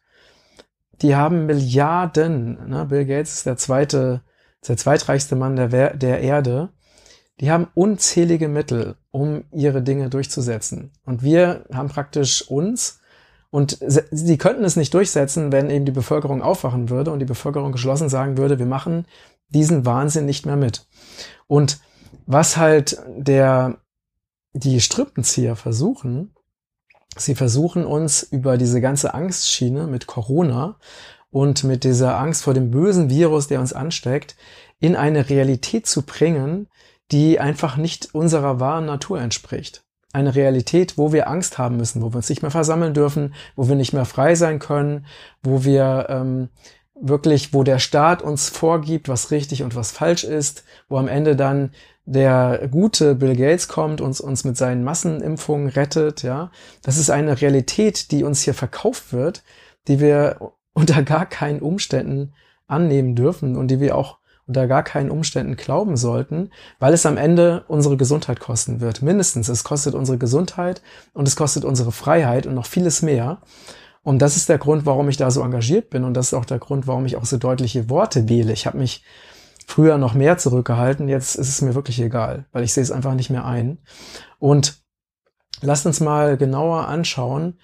die 1.03 1.17
haben 1.17 1.47
Milliarden. 1.47 2.69
Ne? 2.69 2.87
Bill 2.87 3.05
Gates 3.05 3.35
ist 3.35 3.47
der 3.47 3.57
zweite, 3.57 4.23
der 4.67 4.77
zweitreichste 4.77 5.37
Mann 5.37 5.57
der, 5.57 5.95
der 5.95 6.21
Erde. 6.21 6.71
Die 7.41 7.51
haben 7.51 7.69
unzählige 7.75 8.49
Mittel, 8.49 8.97
um 9.11 9.45
ihre 9.53 9.83
Dinge 9.83 10.09
durchzusetzen. 10.09 10.93
Und 11.05 11.23
wir 11.23 11.67
haben 11.73 11.89
praktisch 11.89 12.49
uns 12.49 13.01
und 13.51 13.79
sie 13.81 14.39
könnten 14.39 14.65
es 14.65 14.77
nicht 14.77 14.93
durchsetzen, 14.93 15.53
wenn 15.53 15.71
eben 15.71 15.85
die 15.85 15.93
Bevölkerung 15.93 16.43
aufwachen 16.43 16.91
würde 16.91 17.11
und 17.11 17.21
die 17.21 17.27
Bevölkerung 17.27 17.73
geschlossen 17.73 18.09
sagen 18.09 18.37
würde, 18.37 18.59
wir 18.59 18.67
machen 18.67 19.07
diesen 19.49 19.87
Wahnsinn 19.87 20.27
nicht 20.27 20.47
mehr 20.47 20.57
mit. 20.57 20.87
Und 21.47 21.81
was 22.27 22.57
halt 22.57 23.03
der, 23.17 23.79
die 24.53 24.81
Strippenzieher 24.81 25.57
versuchen, 25.57 26.36
Sie 27.17 27.35
versuchen 27.35 27.85
uns 27.85 28.23
über 28.23 28.59
diese 28.59 28.81
ganze 28.81 29.15
Angstschiene 29.15 29.87
mit 29.87 30.07
Corona 30.07 30.77
und 31.31 31.65
mit 31.65 31.85
dieser 31.85 32.19
Angst 32.19 32.45
vor 32.45 32.55
dem 32.55 32.71
bösen 32.71 33.11
Virus, 33.11 33.49
der 33.49 33.61
uns 33.61 33.73
ansteckt, 33.73 34.37
in 34.81 34.97
eine 34.97 35.29
Realität 35.29 35.87
zu 35.87 36.03
bringen, 36.03 36.69
die 37.11 37.41
einfach 37.41 37.77
nicht 37.77 38.15
unserer 38.15 38.61
wahren 38.61 38.87
Natur 38.87 39.21
entspricht. 39.21 39.85
Eine 40.13 40.35
Realität, 40.35 40.97
wo 40.97 41.13
wir 41.13 41.29
Angst 41.29 41.59
haben 41.59 41.77
müssen, 41.77 42.03
wo 42.03 42.13
wir 42.13 42.17
uns 42.17 42.29
nicht 42.29 42.43
mehr 42.43 42.51
versammeln 42.51 42.95
dürfen, 42.95 43.35
wo 43.55 43.69
wir 43.69 43.77
nicht 43.77 43.93
mehr 43.93 44.05
frei 44.05 44.35
sein 44.35 44.59
können, 44.59 45.07
wo 45.43 45.65
wir 45.65 46.07
ähm, 46.09 46.49
wirklich, 46.95 47.53
wo 47.53 47.63
der 47.63 47.79
Staat 47.79 48.23
uns 48.23 48.49
vorgibt, 48.49 49.09
was 49.09 49.31
richtig 49.31 49.63
und 49.63 49.75
was 49.75 49.93
falsch 49.93 50.25
ist, 50.25 50.65
wo 50.89 50.97
am 50.97 51.09
Ende 51.09 51.37
dann 51.37 51.73
der 52.07 52.69
gute 52.71 53.17
Bill 53.17 53.37
Gates 53.37 53.69
kommt 53.69 54.01
und 54.01 54.19
uns 54.21 54.45
mit 54.45 54.57
seinen 54.57 54.85
Massenimpfungen 54.85 55.69
rettet, 55.69 56.23
ja. 56.23 56.51
Das 56.83 56.97
ist 56.97 57.11
eine 57.11 57.41
Realität, 57.41 58.13
die 58.13 58.25
uns 58.25 58.43
hier 58.43 58.55
verkauft 58.55 59.13
wird, 59.13 59.43
die 59.89 60.01
wir 60.01 60.53
unter 60.73 61.03
gar 61.03 61.27
keinen 61.27 61.61
Umständen 61.61 62.33
annehmen 62.69 63.15
dürfen 63.15 63.57
und 63.57 63.69
die 63.69 63.81
wir 63.81 63.97
auch 63.97 64.19
unter 64.47 64.69
gar 64.69 64.85
keinen 64.85 65.11
Umständen 65.11 65.57
glauben 65.57 65.97
sollten, 65.97 66.51
weil 66.79 66.95
es 66.95 67.05
am 67.05 67.17
Ende 67.17 67.65
unsere 67.67 67.97
Gesundheit 67.97 68.39
kosten 68.39 68.81
wird. 68.81 69.03
Mindestens, 69.03 69.49
es 69.49 69.65
kostet 69.65 69.95
unsere 69.95 70.19
Gesundheit 70.19 70.83
und 71.13 71.27
es 71.27 71.35
kostet 71.35 71.65
unsere 71.65 71.91
Freiheit 71.91 72.47
und 72.47 72.55
noch 72.55 72.67
vieles 72.67 73.03
mehr. 73.03 73.39
Und 74.05 74.21
das 74.21 74.37
ist 74.37 74.49
der 74.49 74.59
Grund, 74.59 74.87
warum 74.87 75.09
ich 75.09 75.17
da 75.17 75.33
so 75.33 75.43
engagiert 75.43 75.91
bin 75.91 76.05
und 76.05 76.15
das 76.15 76.29
ist 76.29 76.35
auch 76.35 76.45
der 76.45 76.61
Grund, 76.61 76.87
warum 76.87 77.07
ich 77.07 77.17
auch 77.17 77.25
so 77.25 77.39
deutliche 77.39 77.91
Worte 77.91 78.29
wähle. 78.29 78.53
Ich 78.53 78.67
habe 78.67 78.79
mich 78.79 79.03
früher 79.67 79.99
noch 79.99 80.15
mehr 80.15 80.39
zurückgehalten, 80.39 81.09
jetzt 81.09 81.35
ist 81.35 81.49
es 81.49 81.61
mir 81.61 81.75
wirklich 81.75 82.01
egal, 82.01 82.47
weil 82.53 82.65
ich 82.65 82.73
sehe 82.73 82.83
es 82.83 82.93
einfach 82.93 83.15
nicht 83.15 83.31
mehr 83.31 83.45
ein. 83.45 83.79
Und 84.39 84.81
lasst 85.61 85.87
uns 85.87 86.01
mal 86.01 86.37
genauer 86.37 86.87
anschauen, 86.89 87.59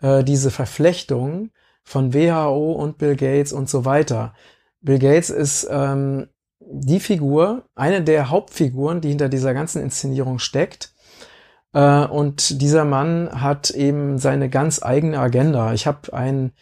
äh, 0.00 0.22
diese 0.22 0.50
Verflechtung 0.50 1.50
von 1.82 2.12
WHO 2.12 2.72
und 2.72 2.98
Bill 2.98 3.16
Gates 3.16 3.52
und 3.52 3.68
so 3.68 3.84
weiter. 3.84 4.34
Bill 4.80 4.98
Gates 4.98 5.30
ist 5.30 5.66
ähm, 5.70 6.28
die 6.60 7.00
Figur, 7.00 7.64
eine 7.74 8.02
der 8.02 8.28
Hauptfiguren, 8.28 9.00
die 9.00 9.08
hinter 9.08 9.28
dieser 9.28 9.54
ganzen 9.54 9.82
Inszenierung 9.82 10.38
steckt. 10.38 10.92
Äh, 11.72 12.04
und 12.06 12.60
dieser 12.60 12.84
Mann 12.84 13.40
hat 13.40 13.70
eben 13.70 14.18
seine 14.18 14.50
ganz 14.50 14.82
eigene 14.82 15.18
Agenda. 15.18 15.72
Ich 15.72 15.86
habe 15.86 16.12
einen 16.12 16.52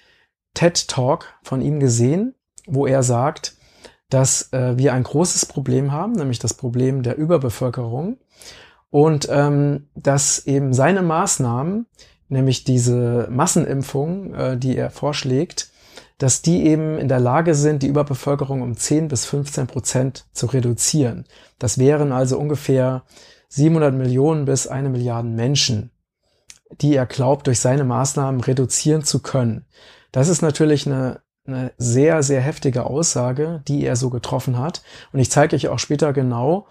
TED 0.54 0.86
Talk 0.88 1.34
von 1.42 1.60
ihm 1.60 1.80
gesehen, 1.80 2.34
wo 2.66 2.86
er 2.86 3.02
sagt, 3.02 3.56
dass 4.10 4.52
äh, 4.52 4.76
wir 4.76 4.92
ein 4.92 5.02
großes 5.02 5.46
Problem 5.46 5.92
haben, 5.92 6.12
nämlich 6.12 6.38
das 6.38 6.54
Problem 6.54 7.02
der 7.02 7.16
Überbevölkerung 7.16 8.18
und 8.90 9.28
ähm, 9.30 9.88
dass 9.94 10.46
eben 10.46 10.72
seine 10.72 11.02
Maßnahmen, 11.02 11.86
nämlich 12.28 12.64
diese 12.64 13.28
Massenimpfung, 13.30 14.34
äh, 14.34 14.56
die 14.56 14.76
er 14.76 14.90
vorschlägt, 14.90 15.70
dass 16.18 16.42
die 16.42 16.64
eben 16.66 16.98
in 16.98 17.08
der 17.08 17.20
Lage 17.20 17.54
sind, 17.54 17.82
die 17.82 17.88
Überbevölkerung 17.88 18.62
um 18.62 18.76
10 18.76 19.08
bis 19.08 19.24
15 19.26 19.66
Prozent 19.66 20.26
zu 20.32 20.46
reduzieren. 20.46 21.24
Das 21.58 21.78
wären 21.78 22.12
also 22.12 22.38
ungefähr 22.38 23.02
700 23.48 23.94
Millionen 23.94 24.44
bis 24.44 24.66
eine 24.66 24.90
Milliarde 24.90 25.28
Menschen, 25.28 25.90
die 26.80 26.94
er 26.94 27.06
glaubt, 27.06 27.46
durch 27.46 27.60
seine 27.60 27.84
Maßnahmen 27.84 28.40
reduzieren 28.40 29.02
zu 29.02 29.20
können. 29.20 29.64
Das 30.12 30.28
ist 30.28 30.42
natürlich 30.42 30.86
eine 30.86 31.20
eine 31.46 31.72
sehr, 31.76 32.22
sehr 32.22 32.40
heftige 32.40 32.84
Aussage, 32.84 33.62
die 33.68 33.84
er 33.84 33.96
so 33.96 34.10
getroffen 34.10 34.58
hat. 34.58 34.82
Und 35.12 35.20
ich 35.20 35.30
zeige 35.30 35.56
euch 35.56 35.68
auch 35.68 35.78
später 35.78 36.12
genau, 36.12 36.66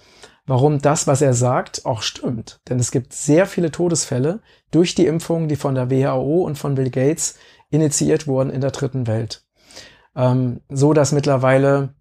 warum 0.46 0.80
das, 0.80 1.08
was 1.08 1.22
er 1.22 1.34
sagt, 1.34 1.86
auch 1.86 2.02
stimmt. 2.02 2.60
Denn 2.70 2.80
es 2.80 2.92
gibt 2.92 3.14
sehr 3.14 3.46
viele 3.46 3.72
Todesfälle 3.72 4.42
durch 4.72 4.96
die 4.96 5.06
Impfungen, 5.06 5.48
die 5.48 5.56
von 5.56 5.76
der 5.76 5.92
WHO 5.92 6.44
und 6.44 6.58
von 6.58 6.76
Bill 6.76 6.90
Gates 6.90 7.36
initiiert 7.70 8.28
wurden 8.28 8.50
in 8.50 8.62
der 8.62 8.72
dritten 8.72 9.08
Welt. 9.08 9.46
Ähm, 10.16 10.62
so 10.70 10.94
dass 10.94 11.12
mittlerweile 11.12 11.94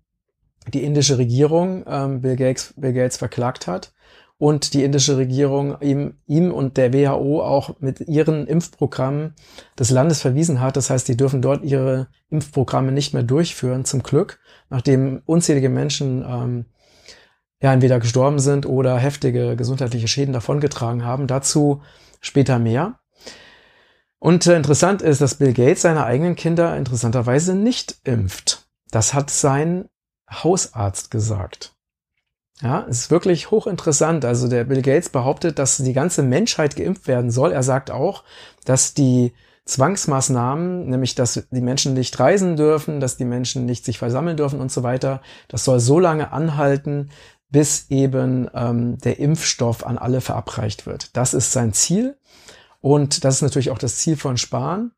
die 0.73 0.85
indische 0.85 1.19
Regierung 1.19 1.85
ähm, 1.87 2.21
Bill, 2.21 2.37
Gates, 2.37 2.75
Bill 2.77 2.93
Gates 2.93 3.17
verklagt 3.17 3.67
hat 3.67 3.93
und 4.43 4.75
die 4.75 4.83
indische 4.83 5.19
Regierung 5.19 5.81
ihm, 5.83 6.15
ihm 6.27 6.51
und 6.51 6.77
der 6.77 6.93
WHO 6.93 7.45
auch 7.45 7.79
mit 7.79 8.01
ihren 8.01 8.49
Impfprogrammen 8.49 9.37
des 9.79 9.91
Landes 9.91 10.21
verwiesen 10.21 10.61
hat. 10.61 10.77
Das 10.77 10.91
heißt, 10.91 11.07
die 11.07 11.17
dürfen 11.17 11.43
dort 11.43 11.63
ihre 11.63 12.09
Impfprogramme 12.29 12.91
nicht 12.91 13.15
mehr 13.15 13.23
durchführen, 13.23 13.85
zum 13.85 14.03
Glück, 14.03 14.41
nachdem 14.69 15.23
unzählige 15.27 15.69
Menschen 15.69 16.25
ähm, 16.29 16.65
ja 17.63 17.73
entweder 17.73 18.01
gestorben 18.01 18.41
sind 18.41 18.67
oder 18.67 18.99
heftige 18.99 19.55
gesundheitliche 19.55 20.09
Schäden 20.09 20.35
davongetragen 20.35 21.05
haben. 21.05 21.29
Dazu 21.29 21.83
später 22.21 22.59
mehr. 22.59 22.99
Und 24.19 24.49
äh, 24.49 24.57
interessant 24.57 25.03
ist, 25.03 25.21
dass 25.21 25.37
Bill 25.37 25.53
Gates 25.53 25.83
seine 25.83 26.05
eigenen 26.05 26.35
Kinder 26.35 26.77
interessanterweise 26.77 27.55
nicht 27.55 28.01
impft. 28.03 28.67
Das 28.91 29.15
hat 29.15 29.31
sein 29.31 29.89
Hausarzt 30.29 31.13
gesagt. 31.13 31.72
Ja, 32.63 32.81
ist 32.83 33.11
wirklich 33.11 33.51
hochinteressant. 33.51 34.25
Also 34.25 34.47
der 34.47 34.65
Bill 34.65 34.83
Gates 34.83 35.09
behauptet, 35.09 35.59
dass 35.59 35.79
die 35.79 35.93
ganze 35.93 36.23
Menschheit 36.23 36.77
geimpft 36.77 37.09
werden 37.09 37.33
soll. 37.33 37.51
Er 37.51 37.65
sagt 37.65 37.91
auch, 37.91 38.23
dass 38.65 38.95
die 38.95 39.33
Zwangsmaßnahmen, 39.65 40.89
nämlich 40.89 41.17
dass 41.17 41.43
die 41.51 41.61
Menschen 41.61 41.95
nicht 41.95 42.19
reisen 42.19 42.57
dürfen, 42.57 43.01
dass 43.01 43.17
die 43.17 43.25
Menschen 43.25 43.67
nicht 43.67 43.85
sich 43.85 43.99
versammeln 43.99 44.37
dürfen 44.37 44.61
und 44.61 44.71
so 44.71 44.83
weiter, 44.83 45.23
das 45.49 45.65
soll 45.65 45.81
so 45.81 45.99
lange 45.99 46.33
anhalten, 46.33 47.11
bis 47.51 47.87
eben 47.91 48.49
ähm, 48.55 48.99
der 48.99 49.19
Impfstoff 49.19 49.85
an 49.85 49.99
alle 49.99 50.21
verabreicht 50.21 50.87
wird. 50.87 51.17
Das 51.17 51.35
ist 51.35 51.53
sein 51.53 51.73
Ziel 51.73 52.17
und 52.81 53.25
das 53.25 53.37
ist 53.37 53.43
natürlich 53.43 53.71
auch 53.71 53.79
das 53.79 53.97
Ziel 53.97 54.17
von 54.17 54.37
Spahn. 54.37 54.93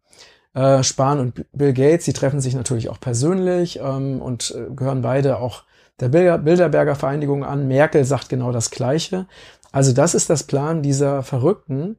Äh, 0.55 0.83
Spahn 0.83 1.19
und 1.19 1.45
Bill 1.53 1.73
Gates, 1.73 2.05
die 2.05 2.13
treffen 2.13 2.41
sich 2.41 2.55
natürlich 2.55 2.89
auch 2.89 3.01
persönlich 3.01 3.81
ähm, 3.81 4.23
und 4.23 4.55
äh, 4.57 4.73
gehören 4.75 5.03
beide 5.03 5.39
auch 5.39 5.65
der 6.01 6.09
Bilderberger 6.09 6.95
Vereinigung 6.95 7.45
an. 7.45 7.69
Merkel 7.69 8.05
sagt 8.05 8.29
genau 8.29 8.53
das 8.53 8.71
Gleiche. 8.71 9.27
Also 9.73 9.93
das 9.93 10.15
ist 10.15 10.31
das 10.31 10.45
Plan 10.45 10.83
dieser 10.83 11.23
Verrückten, 11.23 11.97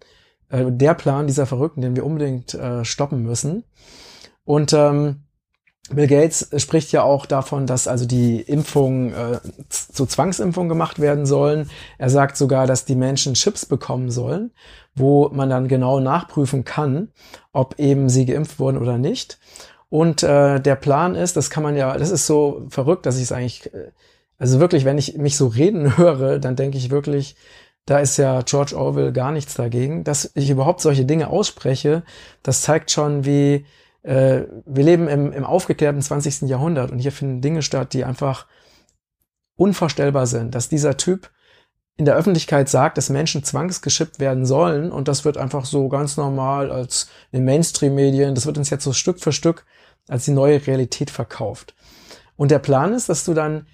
äh, 0.49 0.65
der 0.69 0.93
Plan 0.93 1.27
dieser 1.27 1.45
Verrückten, 1.45 1.81
den 1.81 1.95
wir 1.95 2.05
unbedingt 2.05 2.53
äh, 2.53 2.85
stoppen 2.85 3.23
müssen. 3.23 3.63
Und 4.43 4.73
ähm, 4.73 5.25
Bill 5.91 6.07
Gates 6.07 6.49
spricht 6.57 6.91
ja 6.91 7.03
auch 7.03 7.27
davon, 7.27 7.67
dass 7.67 7.87
also 7.87 8.05
die 8.05 8.41
Impfungen 8.41 9.13
äh, 9.13 9.39
zu 9.69 10.07
Zwangsimpfungen 10.07 10.69
gemacht 10.69 10.99
werden 10.99 11.27
sollen. 11.27 11.69
Er 11.99 12.09
sagt 12.09 12.37
sogar, 12.37 12.65
dass 12.65 12.85
die 12.85 12.95
Menschen 12.95 13.35
Chips 13.35 13.67
bekommen 13.67 14.09
sollen, 14.09 14.51
wo 14.95 15.29
man 15.29 15.49
dann 15.49 15.67
genau 15.67 15.99
nachprüfen 15.99 16.63
kann, 16.63 17.09
ob 17.51 17.77
eben 17.77 18.09
sie 18.09 18.25
geimpft 18.25 18.57
wurden 18.57 18.77
oder 18.77 18.97
nicht. 18.97 19.37
Und 19.95 20.23
äh, 20.23 20.59
der 20.59 20.75
Plan 20.75 21.15
ist, 21.15 21.37
das 21.37 21.49
kann 21.49 21.63
man 21.63 21.77
ja, 21.77 21.97
das 21.97 22.11
ist 22.11 22.27
so 22.27 22.65
verrückt, 22.67 23.05
dass 23.05 23.15
ich 23.15 23.23
es 23.23 23.31
eigentlich, 23.31 23.73
äh, 23.73 23.91
also 24.37 24.59
wirklich, 24.59 24.83
wenn 24.83 24.97
ich 24.97 25.15
mich 25.15 25.37
so 25.37 25.47
reden 25.47 25.95
höre, 25.97 26.37
dann 26.39 26.57
denke 26.57 26.77
ich 26.77 26.89
wirklich, 26.89 27.37
da 27.85 27.99
ist 27.99 28.17
ja 28.17 28.41
George 28.41 28.75
Orwell 28.75 29.13
gar 29.13 29.31
nichts 29.31 29.53
dagegen. 29.53 30.03
Dass 30.03 30.31
ich 30.35 30.49
überhaupt 30.49 30.81
solche 30.81 31.05
Dinge 31.05 31.29
ausspreche, 31.29 32.03
das 32.43 32.61
zeigt 32.61 32.91
schon, 32.91 33.23
wie 33.23 33.65
äh, 34.03 34.41
wir 34.65 34.83
leben 34.83 35.07
im, 35.07 35.31
im 35.31 35.45
aufgeklärten 35.45 36.01
20. 36.01 36.41
Jahrhundert 36.49 36.91
und 36.91 36.99
hier 36.99 37.13
finden 37.13 37.39
Dinge 37.39 37.61
statt, 37.61 37.93
die 37.93 38.03
einfach 38.03 38.47
unvorstellbar 39.55 40.27
sind. 40.27 40.55
Dass 40.55 40.67
dieser 40.67 40.97
Typ 40.97 41.31
in 41.95 42.03
der 42.03 42.15
Öffentlichkeit 42.17 42.67
sagt, 42.67 42.97
dass 42.97 43.09
Menschen 43.09 43.45
zwangsgeschippt 43.45 44.19
werden 44.19 44.45
sollen 44.45 44.91
und 44.91 45.07
das 45.07 45.23
wird 45.23 45.37
einfach 45.37 45.63
so 45.63 45.87
ganz 45.87 46.17
normal 46.17 46.69
als 46.69 47.07
in 47.31 47.45
Mainstream-Medien, 47.45 48.35
das 48.35 48.45
wird 48.45 48.57
uns 48.57 48.69
jetzt 48.69 48.83
so 48.83 48.91
Stück 48.91 49.21
für 49.21 49.31
Stück 49.31 49.65
als 50.07 50.25
die 50.25 50.31
neue 50.31 50.65
Realität 50.65 51.09
verkauft. 51.09 51.75
Und 52.35 52.51
der 52.51 52.59
Plan 52.59 52.93
ist, 52.93 53.09
dass 53.09 53.23
du 53.23 53.33
dann, 53.33 53.67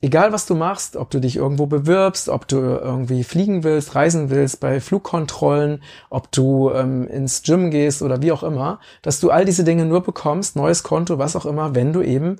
egal 0.00 0.32
was 0.32 0.46
du 0.46 0.54
machst, 0.54 0.96
ob 0.96 1.10
du 1.10 1.20
dich 1.20 1.36
irgendwo 1.36 1.66
bewirbst, 1.66 2.28
ob 2.28 2.46
du 2.48 2.56
irgendwie 2.56 3.24
fliegen 3.24 3.64
willst, 3.64 3.94
reisen 3.94 4.30
willst, 4.30 4.60
bei 4.60 4.80
Flugkontrollen, 4.80 5.82
ob 6.08 6.30
du 6.32 6.70
ähm, 6.70 7.06
ins 7.08 7.42
Gym 7.42 7.70
gehst 7.70 8.02
oder 8.02 8.22
wie 8.22 8.32
auch 8.32 8.42
immer, 8.42 8.80
dass 9.02 9.20
du 9.20 9.30
all 9.30 9.44
diese 9.44 9.64
Dinge 9.64 9.84
nur 9.84 10.02
bekommst, 10.02 10.56
neues 10.56 10.82
Konto, 10.82 11.18
was 11.18 11.36
auch 11.36 11.46
immer, 11.46 11.74
wenn 11.74 11.92
du 11.92 12.02
eben 12.02 12.36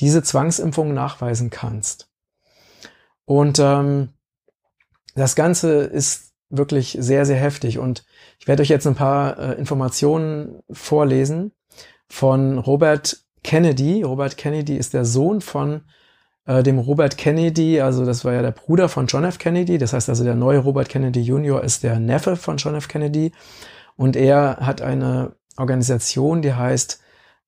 diese 0.00 0.22
Zwangsimpfung 0.22 0.92
nachweisen 0.92 1.50
kannst. 1.50 2.08
Und 3.26 3.58
ähm, 3.58 4.10
das 5.14 5.36
Ganze 5.36 5.84
ist 5.84 6.32
wirklich 6.50 6.96
sehr, 7.00 7.26
sehr 7.26 7.36
heftig. 7.36 7.78
Und 7.78 8.04
ich 8.38 8.48
werde 8.48 8.62
euch 8.62 8.68
jetzt 8.68 8.86
ein 8.86 8.94
paar 8.94 9.38
äh, 9.38 9.52
Informationen 9.54 10.62
vorlesen 10.70 11.52
von 12.08 12.58
Robert 12.58 13.24
Kennedy. 13.42 14.02
Robert 14.02 14.36
Kennedy 14.36 14.76
ist 14.76 14.94
der 14.94 15.04
Sohn 15.04 15.40
von 15.40 15.82
äh, 16.46 16.62
dem 16.62 16.78
Robert 16.78 17.16
Kennedy, 17.16 17.80
also 17.80 18.04
das 18.04 18.24
war 18.24 18.32
ja 18.32 18.42
der 18.42 18.50
Bruder 18.50 18.88
von 18.88 19.06
John 19.06 19.24
F. 19.24 19.38
Kennedy. 19.38 19.78
Das 19.78 19.92
heißt 19.92 20.08
also, 20.08 20.24
der 20.24 20.34
neue 20.34 20.58
Robert 20.58 20.88
Kennedy 20.88 21.20
Jr. 21.20 21.62
ist 21.62 21.82
der 21.82 21.98
Neffe 21.98 22.36
von 22.36 22.56
John 22.56 22.74
F. 22.74 22.88
Kennedy. 22.88 23.32
Und 23.96 24.16
er 24.16 24.58
hat 24.60 24.82
eine 24.82 25.36
Organisation, 25.56 26.42
die 26.42 26.54
heißt, 26.54 27.00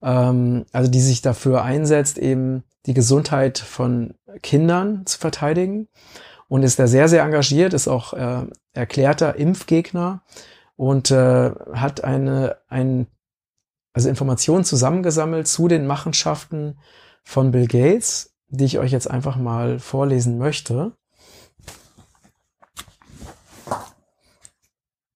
ähm, 0.02 0.64
also 0.72 0.90
die 0.90 1.00
sich 1.00 1.22
dafür 1.22 1.62
einsetzt, 1.62 2.18
eben 2.18 2.64
die 2.86 2.94
Gesundheit 2.94 3.58
von 3.58 4.14
Kindern 4.42 5.04
zu 5.06 5.18
verteidigen 5.18 5.88
und 6.48 6.62
ist 6.62 6.78
da 6.78 6.86
sehr, 6.86 7.08
sehr 7.08 7.24
engagiert, 7.24 7.74
ist 7.74 7.88
auch 7.88 8.12
äh, 8.12 8.46
erklärter 8.72 9.36
Impfgegner 9.36 10.22
und 10.76 11.10
äh, 11.10 11.50
hat 11.72 12.04
eine, 12.04 12.58
ein, 12.68 13.06
also 13.96 14.10
Informationen 14.10 14.62
zusammengesammelt 14.62 15.48
zu 15.48 15.68
den 15.68 15.86
Machenschaften 15.86 16.78
von 17.24 17.50
Bill 17.50 17.66
Gates, 17.66 18.36
die 18.48 18.66
ich 18.66 18.78
euch 18.78 18.92
jetzt 18.92 19.10
einfach 19.10 19.36
mal 19.36 19.78
vorlesen 19.78 20.36
möchte. 20.36 20.92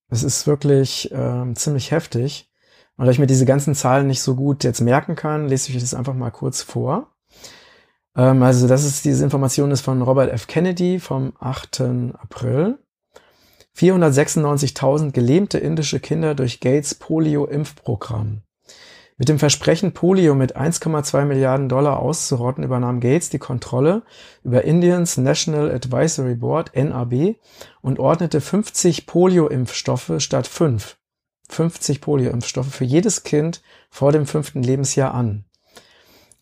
Es 0.08 0.22
ist 0.22 0.46
wirklich 0.46 1.12
äh, 1.12 1.52
ziemlich 1.56 1.90
heftig. 1.90 2.50
Und 2.96 3.04
da 3.04 3.10
ich 3.10 3.18
mir 3.18 3.26
diese 3.26 3.44
ganzen 3.44 3.75
Zahlen 3.75 4.06
nicht 4.06 4.22
so 4.22 4.34
gut 4.34 4.64
jetzt 4.64 4.80
merken 4.80 5.14
kann, 5.14 5.46
lese 5.46 5.68
ich 5.68 5.76
euch 5.76 5.82
das 5.82 5.92
einfach 5.92 6.14
mal 6.14 6.30
kurz 6.30 6.62
vor. 6.62 7.12
Ähm, 8.16 8.42
also 8.42 8.66
das 8.66 8.84
ist, 8.84 9.04
diese 9.04 9.22
Information 9.22 9.72
ist 9.72 9.82
von 9.82 10.00
Robert 10.00 10.32
F. 10.32 10.46
Kennedy 10.46 11.00
vom 11.00 11.34
8. 11.38 11.82
April. 12.18 12.78
496.000 13.76 15.12
gelähmte 15.12 15.58
indische 15.58 16.00
Kinder 16.00 16.34
durch 16.34 16.60
Gates 16.60 16.94
Polio-Impfprogramm. 16.94 18.40
Mit 19.20 19.28
dem 19.28 19.38
Versprechen, 19.38 19.92
Polio 19.92 20.34
mit 20.34 20.56
1,2 20.56 21.26
Milliarden 21.26 21.68
Dollar 21.68 21.98
auszurotten, 22.00 22.64
übernahm 22.64 23.00
Gates 23.00 23.28
die 23.28 23.38
Kontrolle 23.38 24.00
über 24.44 24.64
Indians 24.64 25.18
National 25.18 25.70
Advisory 25.70 26.36
Board, 26.36 26.74
NAB, 26.74 27.36
und 27.82 27.98
ordnete 27.98 28.40
50 28.40 29.04
Polio-Impfstoffe 29.04 30.14
statt 30.20 30.46
5. 30.46 30.96
50 31.50 32.00
Polio-Impfstoffe 32.00 32.72
für 32.74 32.86
jedes 32.86 33.22
Kind 33.22 33.60
vor 33.90 34.10
dem 34.10 34.24
fünften 34.24 34.62
Lebensjahr 34.62 35.12
an. 35.12 35.44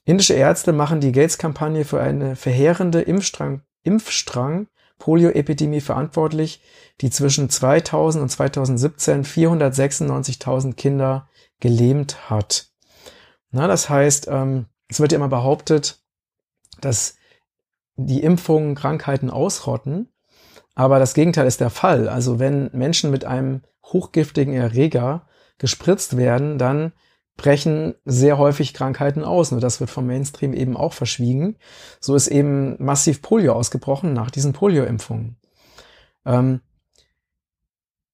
Indische 0.05 0.35
Ärzte 0.35 0.73
machen 0.73 1.01
die 1.01 1.11
Gates-Kampagne 1.11 1.85
für 1.85 2.01
eine 2.01 2.37
verheerende 2.37 3.01
Impfstrang, 3.01 3.63
Impfstrang 3.83 4.69
Polioepidemie 5.01 5.81
verantwortlich, 5.81 6.63
die 7.01 7.11
zwischen 7.11 7.51
2000 7.51 8.23
und 8.23 8.29
2017 8.29 9.25
496.000 9.25 10.75
Kinder 10.75 11.29
gelähmt 11.59 12.31
hat. 12.31 12.68
Na, 13.51 13.67
das 13.67 13.89
heißt, 13.89 14.29
ähm, 14.29 14.67
es 14.89 15.01
wird 15.01 15.13
ja 15.13 15.17
immer 15.17 15.29
behauptet, 15.29 16.01
dass 16.81 17.17
die 17.97 18.23
Impfungen 18.23 18.75
Krankheiten 18.75 19.31
ausrotten, 19.31 20.09
aber 20.75 20.99
das 20.99 21.15
Gegenteil 21.15 21.47
ist 21.47 21.61
der 21.61 21.71
Fall. 21.71 22.09
Also 22.09 22.39
wenn 22.39 22.71
Menschen 22.73 23.11
mit 23.11 23.25
einem 23.25 23.63
hochgiftigen 23.85 24.55
Erreger 24.55 25.27
gespritzt 25.59 26.17
werden, 26.17 26.59
dann 26.59 26.93
brechen 27.37 27.95
sehr 28.05 28.39
häufig 28.39 28.75
Krankheiten 28.75 29.25
aus. 29.25 29.51
Nur 29.51 29.61
das 29.61 29.81
wird 29.81 29.91
vom 29.91 30.07
Mainstream 30.07 30.53
eben 30.53 30.77
auch 30.77 30.93
verschwiegen. 30.93 31.57
So 32.01 32.15
ist 32.15 32.29
eben 32.29 32.77
massiv 32.83 33.23
Polio 33.23 33.55
ausgebrochen 33.55 34.13
nach 34.13 34.31
diesen 34.31 34.53
Polio-Impfungen. 34.53 35.37
Ähm, 36.27 36.61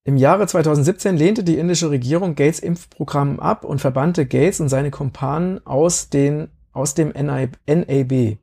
Im 0.07 0.19
Jahre 0.19 0.47
2017 0.47 1.17
lehnte 1.17 1.43
die 1.45 1.57
indische 1.57 1.89
Regierung 1.89 2.35
Gates 2.35 2.61
Impfprogramm 2.61 3.41
ab 3.41 3.65
und 3.65 3.81
verbannte 3.81 4.27
Gates 4.27 4.61
und 4.61 4.69
seine 4.69 4.91
Kumpanen 4.91 5.67
aus, 5.67 6.11
den, 6.11 6.49
aus 6.73 6.93
dem 6.93 7.09
NAB. 7.09 8.37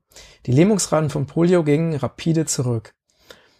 Die 0.47 0.51
Lähmungsraten 0.51 1.11
von 1.11 1.27
Polio 1.27 1.63
gingen 1.63 1.95
rapide 1.95 2.45
zurück. 2.45 2.95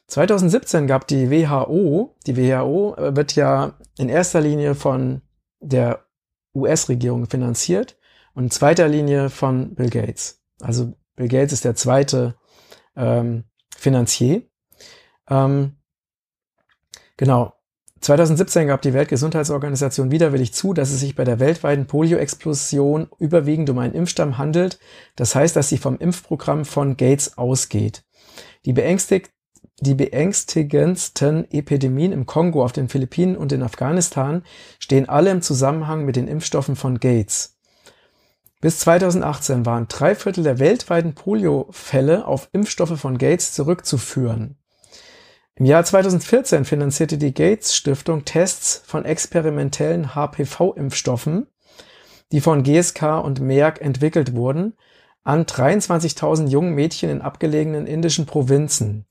2017 0.07 0.87
gab 0.87 1.07
die 1.07 1.29
WHO, 1.29 2.15
die 2.25 2.35
WHO 2.35 2.95
wird 2.97 3.35
ja 3.35 3.77
in 3.99 4.09
erster 4.09 4.41
Linie 4.41 4.73
von 4.73 5.21
der 5.59 6.03
US-Regierung 6.55 7.29
finanziert 7.29 7.97
und 8.33 8.45
in 8.45 8.51
zweiter 8.51 8.87
Linie 8.87 9.29
von 9.29 9.75
Bill 9.75 9.91
Gates. 9.91 10.41
Also 10.59 10.95
Bill 11.15 11.27
Gates 11.27 11.53
ist 11.53 11.65
der 11.65 11.75
zweite 11.75 12.35
ähm, 12.95 13.43
Finanzier. 13.77 14.41
Ähm, 15.29 15.77
genau. 17.15 17.53
2017 18.01 18.67
gab 18.67 18.81
die 18.81 18.93
Weltgesundheitsorganisation 18.93 20.09
widerwillig 20.09 20.53
zu, 20.53 20.73
dass 20.73 20.91
es 20.91 20.99
sich 20.99 21.15
bei 21.15 21.23
der 21.23 21.39
weltweiten 21.39 21.85
Polio-Explosion 21.85 23.07
überwiegend 23.19 23.69
um 23.69 23.77
einen 23.77 23.93
Impfstamm 23.93 24.39
handelt. 24.39 24.79
Das 25.15 25.35
heißt, 25.35 25.55
dass 25.55 25.69
sie 25.69 25.77
vom 25.77 25.97
Impfprogramm 25.97 26.65
von 26.65 26.97
Gates 26.97 27.37
ausgeht. 27.37 28.03
Die 28.65 28.73
beängstigt, 28.73 29.29
die 29.81 29.93
beängstigendsten 29.93 31.49
Epidemien 31.51 32.11
im 32.11 32.25
Kongo, 32.25 32.63
auf 32.63 32.71
den 32.71 32.89
Philippinen 32.89 33.37
und 33.37 33.51
in 33.51 33.61
Afghanistan 33.61 34.43
stehen 34.79 35.07
alle 35.07 35.29
im 35.29 35.43
Zusammenhang 35.43 36.03
mit 36.03 36.15
den 36.15 36.27
Impfstoffen 36.27 36.75
von 36.75 36.99
Gates. 36.99 37.59
Bis 38.61 38.79
2018 38.79 39.65
waren 39.65 39.87
drei 39.87 40.15
Viertel 40.15 40.43
der 40.43 40.59
weltweiten 40.59 41.13
Polio-Fälle 41.13 42.25
auf 42.25 42.49
Impfstoffe 42.51 42.99
von 42.99 43.17
Gates 43.17 43.53
zurückzuführen. 43.53 44.60
Im 45.55 45.65
Jahr 45.65 45.83
2014 45.83 46.63
finanzierte 46.63 47.17
die 47.17 47.33
Gates 47.33 47.75
Stiftung 47.75 48.23
Tests 48.23 48.81
von 48.85 49.03
experimentellen 49.03 50.15
HPV-Impfstoffen, 50.15 51.47
die 52.31 52.39
von 52.39 52.63
GSK 52.63 53.19
und 53.23 53.41
Merck 53.41 53.81
entwickelt 53.81 54.33
wurden, 54.33 54.73
an 55.23 55.45
23.000 55.45 56.47
jungen 56.47 56.73
Mädchen 56.73 57.09
in 57.09 57.21
abgelegenen 57.21 57.85
indischen 57.85 58.25
Provinzen. 58.25 59.05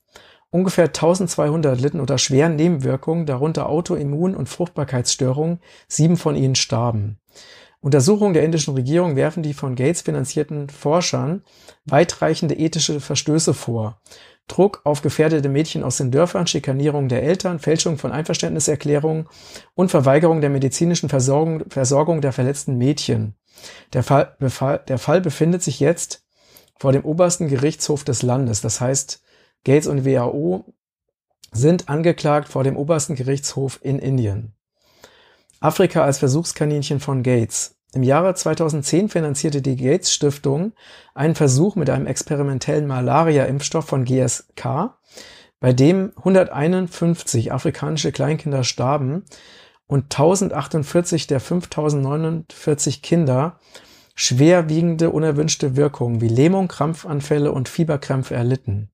Ungefähr 0.49 0.85
1200 0.85 1.79
litten 1.79 2.01
unter 2.01 2.17
schweren 2.17 2.55
Nebenwirkungen, 2.55 3.25
darunter 3.25 3.69
Autoimmun- 3.69 4.35
und 4.35 4.49
Fruchtbarkeitsstörungen, 4.49 5.59
sieben 5.87 6.17
von 6.17 6.35
ihnen 6.35 6.55
starben. 6.55 7.19
Untersuchungen 7.79 8.33
der 8.33 8.43
indischen 8.43 8.75
Regierung 8.75 9.15
werfen 9.15 9.43
die 9.43 9.53
von 9.53 9.75
Gates 9.75 10.01
finanzierten 10.01 10.69
Forschern 10.69 11.43
weitreichende 11.85 12.55
ethische 12.55 12.99
Verstöße 12.99 13.53
vor. 13.53 14.01
Druck 14.47 14.81
auf 14.83 15.01
gefährdete 15.01 15.47
Mädchen 15.47 15.83
aus 15.83 15.97
den 15.97 16.11
Dörfern, 16.11 16.47
Schikanierung 16.47 17.07
der 17.07 17.23
Eltern, 17.23 17.59
Fälschung 17.59 17.97
von 17.97 18.11
Einverständniserklärungen 18.11 19.27
und 19.75 19.91
Verweigerung 19.91 20.41
der 20.41 20.49
medizinischen 20.49 21.09
Versorgung, 21.09 21.63
Versorgung 21.69 22.21
der 22.21 22.33
verletzten 22.33 22.77
Mädchen. 22.77 23.35
Der 23.93 24.03
Fall, 24.03 24.35
der 24.39 24.97
Fall 24.97 25.21
befindet 25.21 25.63
sich 25.63 25.79
jetzt 25.79 26.25
vor 26.79 26.91
dem 26.91 27.05
obersten 27.05 27.47
Gerichtshof 27.47 28.03
des 28.03 28.23
Landes. 28.23 28.61
Das 28.61 28.81
heißt, 28.81 29.21
Gates 29.63 29.87
und 29.87 30.03
WHO 30.05 30.73
sind 31.51 31.89
angeklagt 31.89 32.47
vor 32.47 32.63
dem 32.63 32.75
obersten 32.75 33.15
Gerichtshof 33.15 33.79
in 33.83 33.99
Indien. 33.99 34.53
Afrika 35.59 36.03
als 36.03 36.17
Versuchskaninchen 36.17 36.99
von 36.99 37.21
Gates. 37.21 37.80
Im 37.93 38.03
Jahre 38.03 38.33
2010 38.33 39.09
finanzierte 39.09 39.61
die 39.61 39.75
Gates 39.75 40.13
Stiftung 40.13 40.73
einen 41.13 41.35
Versuch 41.35 41.75
mit 41.75 41.89
einem 41.89 42.07
experimentellen 42.07 42.87
Malaria-Impfstoff 42.87 43.85
von 43.85 44.05
GSK, 44.05 44.95
bei 45.59 45.73
dem 45.73 46.13
151 46.17 47.51
afrikanische 47.51 48.11
Kleinkinder 48.11 48.63
starben 48.63 49.25
und 49.87 50.05
1048 50.05 51.27
der 51.27 51.41
5049 51.41 53.01
Kinder 53.01 53.59
schwerwiegende 54.15 55.09
unerwünschte 55.09 55.75
Wirkungen 55.75 56.21
wie 56.21 56.29
Lähmung, 56.29 56.69
Krampfanfälle 56.69 57.51
und 57.51 57.67
Fieberkrämpfe 57.67 58.35
erlitten. 58.35 58.89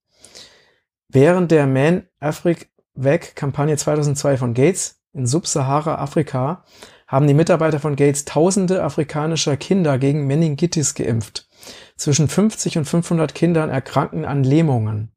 Während 1.08 1.52
der 1.52 1.68
Man 1.68 2.08
Afric 2.20 2.70
Weg 2.96 3.36
Kampagne 3.36 3.78
2002 3.78 4.38
von 4.38 4.54
Gates 4.56 5.00
in 5.14 5.28
Subsahara-Afrika 5.28 6.64
haben 7.08 7.28
die 7.28 7.34
Mitarbeiter 7.34 7.80
von 7.80 7.96
Gates 7.96 8.26
tausende 8.26 8.84
afrikanischer 8.84 9.58
Kinder 9.58 9.98
gegen 9.98 10.28
Meningitis 10.28 10.94
geimpft. 10.94 11.48
Zwischen 11.96 12.28
50 12.28 12.78
und 12.78 12.86
500 12.86 13.34
Kindern 13.34 13.70
erkranken 13.70 14.26
an 14.26 14.44
Lähmungen. 14.44 15.12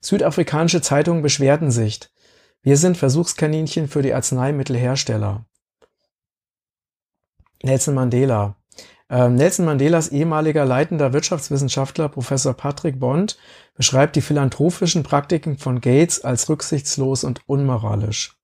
Südafrikanische 0.00 0.80
Zeitungen 0.80 1.22
beschwerten 1.22 1.70
sich. 1.70 2.00
Wir 2.62 2.76
sind 2.76 2.96
Versuchskaninchen 2.96 3.88
für 3.88 4.02
die 4.02 4.14
Arzneimittelhersteller. 4.14 5.44
Nelson 7.62 7.94
Mandela. 7.94 8.56
Ähm, 9.08 9.36
Nelson 9.36 9.66
Mandelas 9.66 10.08
ehemaliger 10.08 10.64
leitender 10.64 11.12
Wirtschaftswissenschaftler 11.12 12.08
Professor 12.08 12.54
Patrick 12.54 12.98
Bond 12.98 13.38
beschreibt 13.74 14.16
die 14.16 14.20
philanthropischen 14.20 15.04
Praktiken 15.04 15.58
von 15.58 15.80
Gates 15.80 16.24
als 16.24 16.48
rücksichtslos 16.48 17.22
und 17.22 17.40
unmoralisch. 17.46 18.35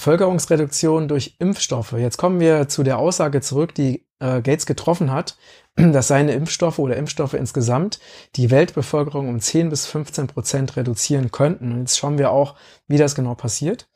Bevölkerungsreduktion 0.00 1.08
durch 1.08 1.36
Impfstoffe. 1.40 1.92
Jetzt 1.92 2.16
kommen 2.16 2.40
wir 2.40 2.68
zu 2.68 2.82
der 2.82 2.98
Aussage 2.98 3.42
zurück, 3.42 3.74
die 3.74 4.06
äh, 4.18 4.40
Gates 4.40 4.64
getroffen 4.64 5.12
hat, 5.12 5.36
dass 5.76 6.08
seine 6.08 6.32
Impfstoffe 6.32 6.78
oder 6.78 6.96
Impfstoffe 6.96 7.34
insgesamt 7.34 8.00
die 8.36 8.50
Weltbevölkerung 8.50 9.28
um 9.28 9.40
10 9.40 9.68
bis 9.68 9.84
15 9.84 10.26
Prozent 10.26 10.76
reduzieren 10.78 11.30
könnten. 11.30 11.72
Und 11.72 11.80
jetzt 11.80 11.98
schauen 11.98 12.16
wir 12.16 12.30
auch, 12.30 12.54
wie 12.88 12.96
das 12.96 13.14
genau 13.14 13.34
passiert. 13.34 13.88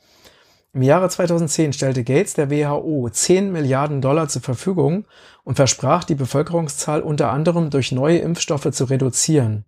Im 0.74 0.82
Jahre 0.82 1.08
2010 1.08 1.72
stellte 1.72 2.04
Gates 2.04 2.34
der 2.34 2.50
WHO 2.50 3.08
10 3.08 3.50
Milliarden 3.50 4.02
Dollar 4.02 4.28
zur 4.28 4.42
Verfügung 4.42 5.06
und 5.42 5.54
versprach, 5.54 6.04
die 6.04 6.16
Bevölkerungszahl 6.16 7.00
unter 7.00 7.30
anderem 7.30 7.70
durch 7.70 7.92
neue 7.92 8.18
Impfstoffe 8.18 8.70
zu 8.72 8.84
reduzieren. 8.84 9.64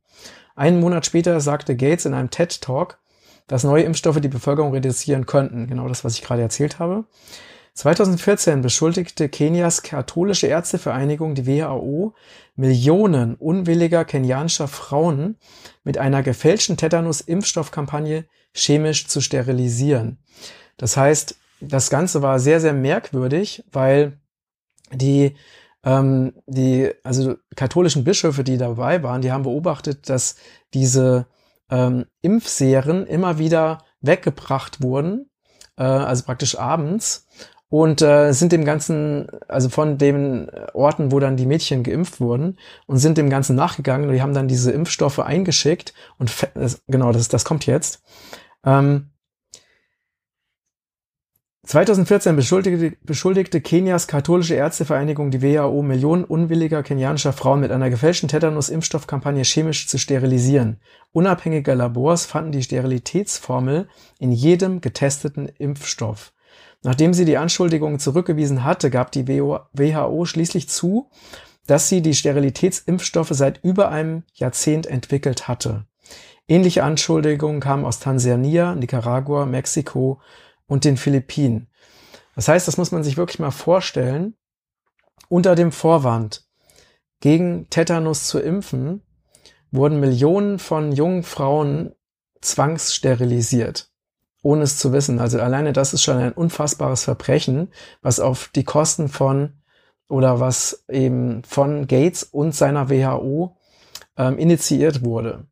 Einen 0.54 0.80
Monat 0.80 1.06
später 1.06 1.40
sagte 1.40 1.76
Gates 1.76 2.04
in 2.04 2.12
einem 2.12 2.28
TED-Talk, 2.28 2.98
dass 3.46 3.64
neue 3.64 3.84
Impfstoffe 3.84 4.20
die 4.20 4.28
Bevölkerung 4.28 4.72
reduzieren 4.72 5.26
könnten. 5.26 5.66
Genau 5.66 5.88
das, 5.88 6.04
was 6.04 6.14
ich 6.14 6.22
gerade 6.22 6.42
erzählt 6.42 6.78
habe. 6.78 7.04
2014 7.74 8.62
beschuldigte 8.62 9.28
Kenias 9.28 9.82
katholische 9.82 10.46
Ärztevereinigung 10.46 11.34
die 11.34 11.46
WHO, 11.46 12.14
Millionen 12.54 13.34
unwilliger 13.34 14.06
kenianischer 14.06 14.66
Frauen 14.66 15.36
mit 15.84 15.98
einer 15.98 16.22
gefälschten 16.22 16.78
Tetanus-Impfstoffkampagne 16.78 18.24
chemisch 18.54 19.08
zu 19.08 19.20
sterilisieren. 19.20 20.18
Das 20.78 20.96
heißt, 20.96 21.36
das 21.60 21.90
Ganze 21.90 22.22
war 22.22 22.38
sehr, 22.38 22.60
sehr 22.60 22.72
merkwürdig, 22.72 23.62
weil 23.70 24.20
die, 24.92 25.36
ähm, 25.84 26.32
die, 26.46 26.90
also 27.02 27.36
katholischen 27.56 28.04
Bischöfe, 28.04 28.42
die 28.42 28.56
dabei 28.56 29.02
waren, 29.02 29.20
die 29.20 29.32
haben 29.32 29.42
beobachtet, 29.42 30.08
dass 30.08 30.36
diese 30.72 31.26
ähm, 31.70 32.06
Impfserien 32.22 33.06
immer 33.06 33.38
wieder 33.38 33.84
weggebracht 34.00 34.82
wurden, 34.82 35.30
äh, 35.76 35.82
also 35.82 36.24
praktisch 36.24 36.58
abends, 36.58 37.26
und 37.68 38.00
äh, 38.00 38.32
sind 38.32 38.52
dem 38.52 38.64
Ganzen, 38.64 39.26
also 39.48 39.68
von 39.68 39.98
den 39.98 40.48
Orten, 40.72 41.10
wo 41.10 41.18
dann 41.18 41.36
die 41.36 41.46
Mädchen 41.46 41.82
geimpft 41.82 42.20
wurden, 42.20 42.58
und 42.86 42.98
sind 42.98 43.18
dem 43.18 43.28
Ganzen 43.28 43.56
nachgegangen. 43.56 44.12
Die 44.12 44.22
haben 44.22 44.34
dann 44.34 44.48
diese 44.48 44.70
Impfstoffe 44.70 45.18
eingeschickt 45.18 45.92
und 46.18 46.32
genau, 46.86 47.12
das, 47.12 47.28
das 47.28 47.44
kommt 47.44 47.66
jetzt. 47.66 48.02
Ähm, 48.64 49.10
2014 51.66 52.36
beschuldigte, 52.36 52.96
beschuldigte 53.04 53.60
Kenias 53.60 54.06
katholische 54.06 54.54
Ärztevereinigung 54.54 55.32
die 55.32 55.42
WHO, 55.42 55.82
Millionen 55.82 56.22
unwilliger 56.22 56.84
kenianischer 56.84 57.32
Frauen 57.32 57.58
mit 57.58 57.72
einer 57.72 57.90
gefälschten 57.90 58.28
Tetanus-Impfstoffkampagne 58.28 59.42
chemisch 59.42 59.88
zu 59.88 59.98
sterilisieren. 59.98 60.78
Unabhängige 61.10 61.74
Labors 61.74 62.24
fanden 62.24 62.52
die 62.52 62.62
Sterilitätsformel 62.62 63.88
in 64.20 64.30
jedem 64.30 64.80
getesteten 64.80 65.48
Impfstoff. 65.58 66.32
Nachdem 66.84 67.12
sie 67.12 67.24
die 67.24 67.36
Anschuldigungen 67.36 67.98
zurückgewiesen 67.98 68.62
hatte, 68.62 68.88
gab 68.88 69.10
die 69.10 69.26
WHO 69.26 70.24
schließlich 70.24 70.68
zu, 70.68 71.10
dass 71.66 71.88
sie 71.88 72.00
die 72.00 72.14
Sterilitätsimpfstoffe 72.14 73.32
seit 73.32 73.64
über 73.64 73.88
einem 73.88 74.22
Jahrzehnt 74.34 74.86
entwickelt 74.86 75.48
hatte. 75.48 75.84
Ähnliche 76.46 76.84
Anschuldigungen 76.84 77.58
kamen 77.58 77.84
aus 77.84 77.98
Tansania, 77.98 78.76
Nicaragua, 78.76 79.46
Mexiko 79.46 80.20
und 80.66 80.84
den 80.84 80.96
Philippinen. 80.96 81.68
Das 82.34 82.48
heißt, 82.48 82.68
das 82.68 82.76
muss 82.76 82.92
man 82.92 83.02
sich 83.02 83.16
wirklich 83.16 83.38
mal 83.38 83.50
vorstellen. 83.50 84.34
Unter 85.28 85.54
dem 85.54 85.72
Vorwand, 85.72 86.46
gegen 87.20 87.68
Tetanus 87.70 88.28
zu 88.28 88.38
impfen, 88.38 89.02
wurden 89.70 90.00
Millionen 90.00 90.58
von 90.58 90.92
jungen 90.92 91.22
Frauen 91.22 91.94
zwangssterilisiert, 92.40 93.90
ohne 94.42 94.62
es 94.62 94.78
zu 94.78 94.92
wissen. 94.92 95.18
Also 95.18 95.40
alleine 95.40 95.72
das 95.72 95.94
ist 95.94 96.02
schon 96.02 96.18
ein 96.18 96.32
unfassbares 96.32 97.04
Verbrechen, 97.04 97.72
was 98.02 98.20
auf 98.20 98.50
die 98.54 98.64
Kosten 98.64 99.08
von 99.08 99.54
oder 100.08 100.38
was 100.38 100.84
eben 100.88 101.42
von 101.42 101.86
Gates 101.86 102.22
und 102.22 102.54
seiner 102.54 102.90
WHO 102.90 103.56
ähm, 104.16 104.38
initiiert 104.38 105.04
wurde. 105.04 105.46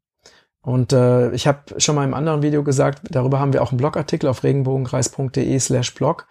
Und 0.64 0.94
äh, 0.94 1.30
ich 1.32 1.46
habe 1.46 1.78
schon 1.78 1.94
mal 1.94 2.04
im 2.04 2.14
anderen 2.14 2.42
Video 2.42 2.64
gesagt, 2.64 3.02
darüber 3.10 3.38
haben 3.38 3.52
wir 3.52 3.62
auch 3.62 3.70
einen 3.70 3.78
Blogartikel 3.78 4.28
auf 4.28 4.42
regenbogenkreis.de 4.42 5.58
slash 5.58 5.94
blog, 5.94 6.26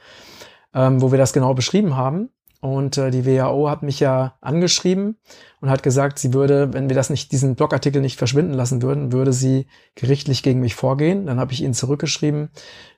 ähm, 0.73 1.01
wo 1.01 1.11
wir 1.11 1.19
das 1.19 1.33
genau 1.33 1.53
beschrieben 1.53 1.95
haben. 1.95 2.29
Und 2.59 2.97
äh, 2.97 3.11
die 3.11 3.25
WHO 3.25 3.69
hat 3.69 3.83
mich 3.83 3.99
ja 3.99 4.35
angeschrieben 4.39 5.17
und 5.59 5.69
hat 5.69 5.83
gesagt, 5.83 6.17
sie 6.17 6.33
würde, 6.33 6.73
wenn 6.73 6.87
wir 6.87 6.95
das 6.95 7.09
nicht, 7.09 7.33
diesen 7.33 7.55
Blogartikel 7.55 8.01
nicht 8.01 8.17
verschwinden 8.17 8.53
lassen 8.53 8.81
würden, 8.81 9.11
würde 9.11 9.33
sie 9.33 9.67
gerichtlich 9.95 10.43
gegen 10.43 10.61
mich 10.61 10.73
vorgehen. 10.73 11.25
Dann 11.25 11.41
habe 11.41 11.51
ich 11.51 11.61
ihnen 11.61 11.73
zurückgeschrieben, 11.73 12.51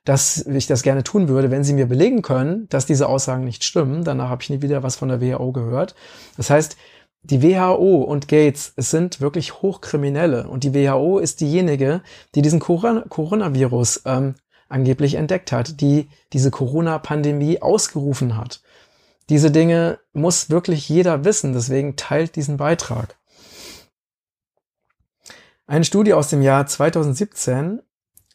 dass 0.05 0.45
ich 0.45 0.67
das 0.67 0.83
gerne 0.83 1.03
tun 1.03 1.29
würde, 1.29 1.49
wenn 1.49 1.63
sie 1.63 1.73
mir 1.73 1.87
belegen 1.87 2.21
können, 2.21 2.69
dass 2.69 2.85
diese 2.85 3.09
Aussagen 3.09 3.43
nicht 3.43 3.63
stimmen. 3.63 4.03
Danach 4.03 4.29
habe 4.29 4.43
ich 4.43 4.51
nie 4.51 4.61
wieder 4.61 4.83
was 4.83 4.97
von 4.97 5.09
der 5.09 5.19
WHO 5.19 5.51
gehört. 5.51 5.95
Das 6.37 6.51
heißt, 6.51 6.77
die 7.29 7.41
WHO 7.41 8.03
und 8.03 8.27
Gates 8.27 8.73
es 8.75 8.91
sind 8.91 9.21
wirklich 9.21 9.61
Hochkriminelle 9.61 10.47
und 10.47 10.63
die 10.63 10.73
WHO 10.73 11.19
ist 11.19 11.41
diejenige, 11.41 12.01
die 12.35 12.41
diesen 12.41 12.59
Coronavirus 12.59 14.01
ähm, 14.05 14.35
angeblich 14.69 15.15
entdeckt 15.15 15.51
hat, 15.51 15.81
die 15.81 16.07
diese 16.33 16.51
Corona-Pandemie 16.51 17.61
ausgerufen 17.61 18.37
hat. 18.37 18.61
Diese 19.29 19.51
Dinge 19.51 19.99
muss 20.13 20.49
wirklich 20.49 20.87
jeder 20.87 21.25
wissen, 21.25 21.53
deswegen 21.53 21.95
teilt 21.95 22.35
diesen 22.35 22.57
Beitrag. 22.57 23.17
Eine 25.67 25.85
Studie 25.85 26.13
aus 26.13 26.29
dem 26.29 26.43
Jahr 26.43 26.67
2017 26.67 27.81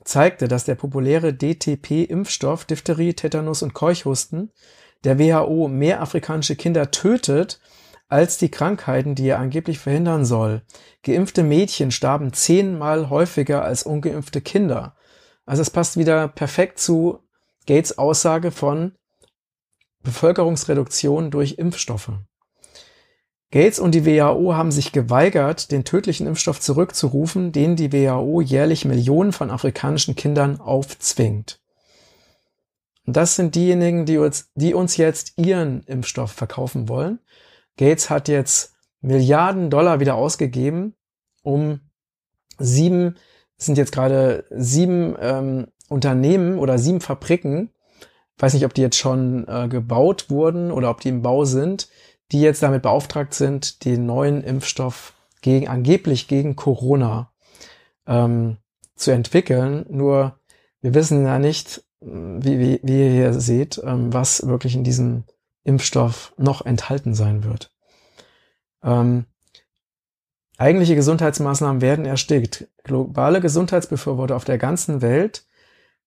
zeigte, 0.03 0.49
dass 0.49 0.65
der 0.65 0.75
populäre 0.75 1.33
DTP-Impfstoff 1.33 2.65
Diphtherie, 2.65 3.15
Tetanus 3.15 3.63
und 3.63 3.75
Keuchhusten 3.75 4.51
der 5.05 5.19
WHO 5.19 5.69
mehr 5.69 6.03
afrikanische 6.03 6.57
Kinder 6.57 6.91
tötet 6.91 7.61
als 8.11 8.39
die 8.39 8.51
Krankheiten, 8.51 9.15
die 9.15 9.29
er 9.29 9.39
angeblich 9.39 9.79
verhindern 9.79 10.25
soll. 10.25 10.63
Geimpfte 11.03 11.43
Mädchen 11.43 11.91
starben 11.91 12.33
zehnmal 12.33 13.09
häufiger 13.09 13.65
als 13.65 13.85
ungeimpfte 13.85 14.41
Kinder. 14.41 14.97
Also 15.47 15.63
es 15.63 15.71
passt 15.71 15.97
wieder 15.97 16.29
perfekt 16.29 16.79
zu 16.79 17.21
Gates 17.67 17.99
Aussage 17.99 18.51
von 18.51 18.93
Bevölkerungsreduktion 20.03 21.31
durch 21.31 21.55
Impfstoffe. 21.59 22.13
Gates 23.53 23.79
und 23.79 23.95
die 23.95 24.07
WHO 24.07 24.55
haben 24.55 24.71
sich 24.71 24.93
geweigert, 24.93 25.73
den 25.73 25.85
tödlichen 25.85 26.27
Impfstoff 26.27 26.61
zurückzurufen, 26.61 27.53
den 27.53 27.75
die 27.75 27.93
WHO 27.93 28.41
jährlich 28.41 28.85
Millionen 28.85 29.33
von 29.33 29.51
afrikanischen 29.51 30.15
Kindern 30.15 30.61
aufzwingt. 30.61 31.61
Und 33.07 33.17
das 33.17 33.35
sind 33.35 33.57
diejenigen, 33.57 34.07
die 34.07 34.19
uns, 34.19 34.51
die 34.55 34.73
uns 34.73 34.97
jetzt 34.97 35.33
ihren 35.37 35.83
Impfstoff 35.83 36.31
verkaufen 36.31 36.89
wollen. 36.89 37.19
Gates 37.77 38.11
hat 38.11 38.29
jetzt 38.29 38.75
Milliarden 39.01 39.71
Dollar 39.71 40.01
wieder 40.01 40.15
ausgegeben, 40.15 40.95
um 41.43 41.81
sieben, 42.59 43.17
sind 43.57 43.79
jetzt 43.79 43.93
gerade 43.93 44.45
sieben 44.51 45.17
ähm, 45.21 45.69
Unternehmen 45.89 46.59
oder 46.59 46.79
sieben 46.79 47.01
Fabriken, 47.01 47.71
weiß 48.39 48.55
nicht, 48.55 48.65
ob 48.65 48.75
die 48.75 48.83
jetzt 48.83 48.99
schon 48.99 49.47
äh, 49.49 49.69
gebaut 49.69 50.31
wurden 50.31 50.71
oder 50.71 50.91
ob 50.91 51.01
die 51.01 51.09
im 51.09 51.23
Bau 51.23 51.45
sind, 51.45 51.89
die 52.33 52.41
jetzt 52.41 52.63
damit 52.63 52.83
beauftragt 52.83 53.35
sind, 53.35 53.85
den 53.85 54.07
neuen 54.07 54.43
Impfstoff 54.43 55.15
gegen, 55.41 55.69
angeblich 55.69 56.29
gegen 56.29 56.57
Corona 56.57 57.33
ähm, 58.07 58.59
zu 58.95 59.11
entwickeln. 59.11 59.87
Nur 59.89 60.39
wir 60.81 60.95
wissen 60.95 61.25
ja 61.25 61.39
nicht, 61.39 61.83
wie, 62.01 62.59
wie, 62.59 62.81
wie 62.83 62.99
ihr 62.99 63.11
hier 63.11 63.33
seht, 63.35 63.81
ähm, 63.85 64.13
was 64.13 64.47
wirklich 64.47 64.75
in 64.75 64.85
diesem 64.85 65.25
Impfstoff 65.71 66.35
noch 66.37 66.67
enthalten 66.67 67.15
sein 67.15 67.45
wird. 67.45 67.73
Ähm, 68.83 69.27
eigentliche 70.59 70.97
Gesundheitsmaßnahmen 70.97 71.81
werden 71.81 72.07
erstickt. 72.07 72.67
Globale 72.83 73.41
Gesundheitsbefürworter 73.41 74.35
auf 74.35 74.45
der 74.45 74.59
ganzen 74.59 75.01
Welt 75.01 75.47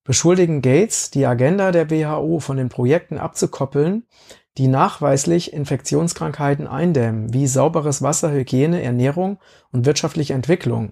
beschuldigen 0.04 0.62
Gates, 0.62 1.12
die 1.12 1.26
Agenda 1.26 1.72
der 1.72 1.90
WHO 1.90 2.42
von 2.42 2.58
den 2.58 2.68
Projekten 2.68 3.18
abzukoppeln, 3.18 4.06
die 4.58 4.68
nachweislich 4.68 5.54
Infektionskrankheiten 5.54 6.68
eindämmen, 6.68 7.34
wie 7.34 7.48
sauberes 7.48 8.02
Wasser, 8.02 8.34
Hygiene, 8.34 8.84
Ernährung 8.84 9.40
und 9.72 9.86
wirtschaftliche 9.86 10.34
Entwicklung. 10.34 10.92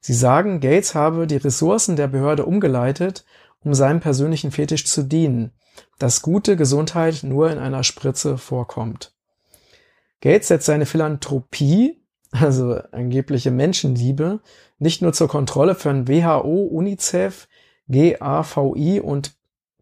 Sie 0.00 0.14
sagen, 0.14 0.58
Gates 0.58 0.96
habe 0.96 1.28
die 1.28 1.36
Ressourcen 1.36 1.94
der 1.94 2.08
Behörde 2.08 2.44
umgeleitet, 2.44 3.24
um 3.64 3.74
seinem 3.74 4.00
persönlichen 4.00 4.50
Fetisch 4.50 4.86
zu 4.86 5.02
dienen, 5.02 5.52
dass 5.98 6.22
gute 6.22 6.56
Gesundheit 6.56 7.22
nur 7.22 7.50
in 7.50 7.58
einer 7.58 7.84
Spritze 7.84 8.38
vorkommt. 8.38 9.12
Gates 10.20 10.48
setzt 10.48 10.66
seine 10.66 10.86
Philanthropie, 10.86 12.02
also 12.30 12.80
angebliche 12.92 13.50
Menschenliebe, 13.50 14.40
nicht 14.78 15.02
nur 15.02 15.12
zur 15.12 15.28
Kontrolle 15.28 15.74
von 15.74 16.08
WHO, 16.08 16.64
UNICEF, 16.66 17.48
GAVI 17.88 19.00
und 19.00 19.34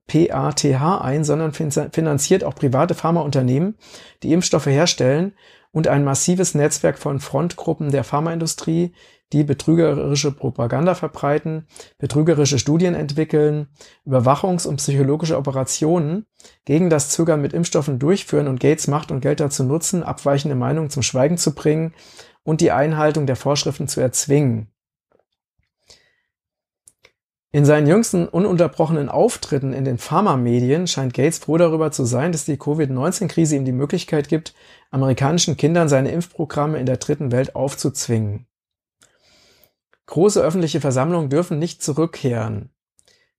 PATH 0.06 0.64
ein, 0.64 1.22
sondern 1.24 1.52
finanziert 1.52 2.42
auch 2.42 2.54
private 2.54 2.94
Pharmaunternehmen, 2.94 3.76
die 4.22 4.32
Impfstoffe 4.32 4.66
herstellen 4.66 5.34
und 5.70 5.88
ein 5.88 6.04
massives 6.04 6.54
Netzwerk 6.54 6.98
von 6.98 7.20
Frontgruppen 7.20 7.90
der 7.90 8.04
Pharmaindustrie, 8.04 8.92
die 9.32 9.44
betrügerische 9.44 10.32
Propaganda 10.32 10.94
verbreiten, 10.94 11.66
betrügerische 11.98 12.58
Studien 12.58 12.94
entwickeln, 12.94 13.68
Überwachungs- 14.06 14.66
und 14.66 14.76
psychologische 14.76 15.36
Operationen 15.36 16.26
gegen 16.64 16.88
das 16.88 17.10
Zögern 17.10 17.42
mit 17.42 17.52
Impfstoffen 17.52 17.98
durchführen 17.98 18.48
und 18.48 18.60
Gates 18.60 18.88
Macht 18.88 19.10
und 19.10 19.20
Geld 19.20 19.40
dazu 19.40 19.64
nutzen, 19.64 20.02
abweichende 20.02 20.54
Meinungen 20.54 20.90
zum 20.90 21.02
Schweigen 21.02 21.36
zu 21.36 21.54
bringen 21.54 21.94
und 22.42 22.62
die 22.62 22.72
Einhaltung 22.72 23.26
der 23.26 23.36
Vorschriften 23.36 23.88
zu 23.88 24.00
erzwingen. 24.00 24.72
In 27.50 27.64
seinen 27.64 27.86
jüngsten 27.86 28.28
ununterbrochenen 28.28 29.08
Auftritten 29.08 29.72
in 29.72 29.86
den 29.86 29.96
Pharmamedien 29.96 30.86
scheint 30.86 31.14
Gates 31.14 31.38
froh 31.38 31.56
darüber 31.56 31.90
zu 31.90 32.04
sein, 32.04 32.30
dass 32.32 32.44
die 32.44 32.58
Covid-19-Krise 32.58 33.56
ihm 33.56 33.64
die 33.64 33.72
Möglichkeit 33.72 34.28
gibt, 34.28 34.54
amerikanischen 34.90 35.56
Kindern 35.56 35.88
seine 35.88 36.10
Impfprogramme 36.10 36.78
in 36.78 36.84
der 36.84 36.98
dritten 36.98 37.32
Welt 37.32 37.56
aufzuzwingen. 37.56 38.46
Große 40.04 40.42
öffentliche 40.42 40.80
Versammlungen 40.80 41.30
dürfen 41.30 41.58
nicht 41.58 41.82
zurückkehren. 41.82 42.70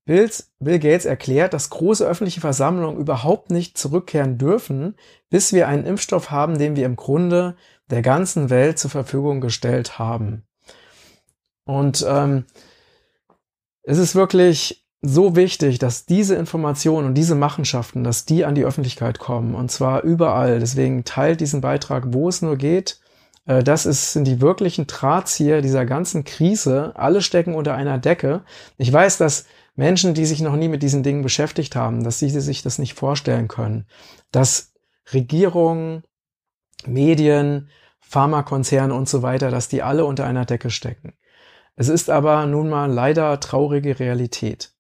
Bill 0.06 0.80
Gates 0.80 1.06
erklärt, 1.06 1.54
dass 1.54 1.70
große 1.70 2.04
öffentliche 2.04 2.42
Versammlungen 2.42 3.00
überhaupt 3.00 3.52
nicht 3.52 3.78
zurückkehren 3.78 4.40
dürfen, 4.40 4.96
bis 5.30 5.54
wir 5.54 5.68
einen 5.68 5.86
Impfstoff 5.86 6.32
haben, 6.32 6.58
den 6.58 6.76
wir 6.76 6.88
im 6.88 6.96
Grunde 6.96 7.56
der 7.92 8.02
ganzen 8.02 8.50
Welt 8.50 8.80
zur 8.80 8.90
Verfügung 8.90 9.40
gestellt 9.40 10.00
haben. 10.00 10.48
Und 11.64 12.04
ähm, 12.10 12.46
es 13.90 13.98
ist 13.98 14.14
wirklich 14.14 14.86
so 15.02 15.36
wichtig, 15.36 15.80
dass 15.80 16.06
diese 16.06 16.36
Informationen 16.36 17.08
und 17.08 17.16
diese 17.16 17.34
Machenschaften, 17.34 18.04
dass 18.04 18.24
die 18.24 18.46
an 18.46 18.54
die 18.54 18.64
Öffentlichkeit 18.64 19.18
kommen 19.18 19.56
und 19.56 19.72
zwar 19.72 20.04
überall. 20.04 20.60
Deswegen 20.60 21.06
teilt 21.06 21.42
diesen 21.42 21.60
Beitrag, 21.60 22.04
wo 22.14 22.30
es 22.30 22.44
nur 22.44 22.56
geht. 22.56 23.00
Äh, 23.48 23.64
das 23.64 23.88
ist, 23.88 24.14
sind 24.14 24.26
die 24.26 24.42
wirklichen 24.42 24.86
Drahtzieher 24.86 25.64
dieser 25.64 25.88
ganzen 25.88 26.24
Krise. 26.24 26.92
Alle 26.96 27.24
stecken 27.24 27.56
unter 27.56 27.74
einer 27.74 27.98
Decke. 27.98 28.44
Ich 28.78 28.94
weiß, 28.94 29.18
dass 29.18 29.46
Menschen, 29.76 30.14
die 30.14 30.26
sich 30.26 30.42
noch 30.42 30.56
nie 30.56 30.68
mit 30.68 30.84
diesen 30.84 31.02
Dingen 31.02 31.24
beschäftigt 31.24 31.76
haben, 31.76 32.04
dass 32.04 32.20
sie 32.20 32.30
sich 32.30 32.62
das 32.62 32.78
nicht 32.78 32.94
vorstellen 32.94 33.48
können, 33.48 33.88
dass 34.32 34.74
Regierungen, 35.12 36.04
Medien, 36.86 37.70
Pharmakonzerne 38.02 38.94
und 38.94 39.10
so 39.10 39.24
weiter, 39.24 39.50
dass 39.50 39.68
die 39.68 39.82
alle 39.82 40.06
unter 40.06 40.28
einer 40.28 40.46
Decke 40.46 40.70
stecken. 40.70 41.14
Es 41.80 41.88
ist 41.88 42.10
aber 42.10 42.46
nun 42.46 42.68
mal 42.68 42.92
leider 42.92 43.40
traurige 43.40 44.02
Realität. 44.02 44.74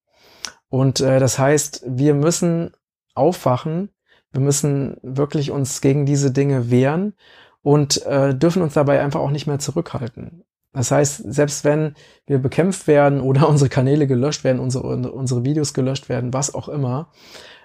Und 0.68 1.00
äh, 1.00 1.22
das 1.22 1.40
heißt, 1.40 1.84
wir 1.88 2.14
müssen 2.14 2.72
aufwachen, 3.16 3.90
wir 4.34 4.42
müssen 4.42 4.98
wirklich 5.02 5.52
uns 5.52 5.80
gegen 5.80 6.06
diese 6.06 6.32
Dinge 6.32 6.70
wehren 6.70 7.14
und 7.62 8.06
äh, 8.06 8.36
dürfen 8.36 8.62
uns 8.62 8.74
dabei 8.74 9.00
einfach 9.00 9.22
auch 9.22 9.32
nicht 9.32 9.48
mehr 9.48 9.60
zurückhalten. 9.60 10.44
Das 10.74 10.92
heißt, 10.92 11.24
selbst 11.32 11.64
wenn 11.64 11.96
wir 12.26 12.40
bekämpft 12.40 12.86
werden 12.86 13.22
oder 13.30 13.48
unsere 13.48 13.70
Kanäle 13.70 14.06
gelöscht 14.06 14.44
werden, 14.44 14.60
unsere, 14.60 14.88
unsere 15.10 15.46
Videos 15.46 15.74
gelöscht 15.74 16.10
werden, 16.10 16.34
was 16.34 16.54
auch 16.54 16.68
immer, 16.68 17.14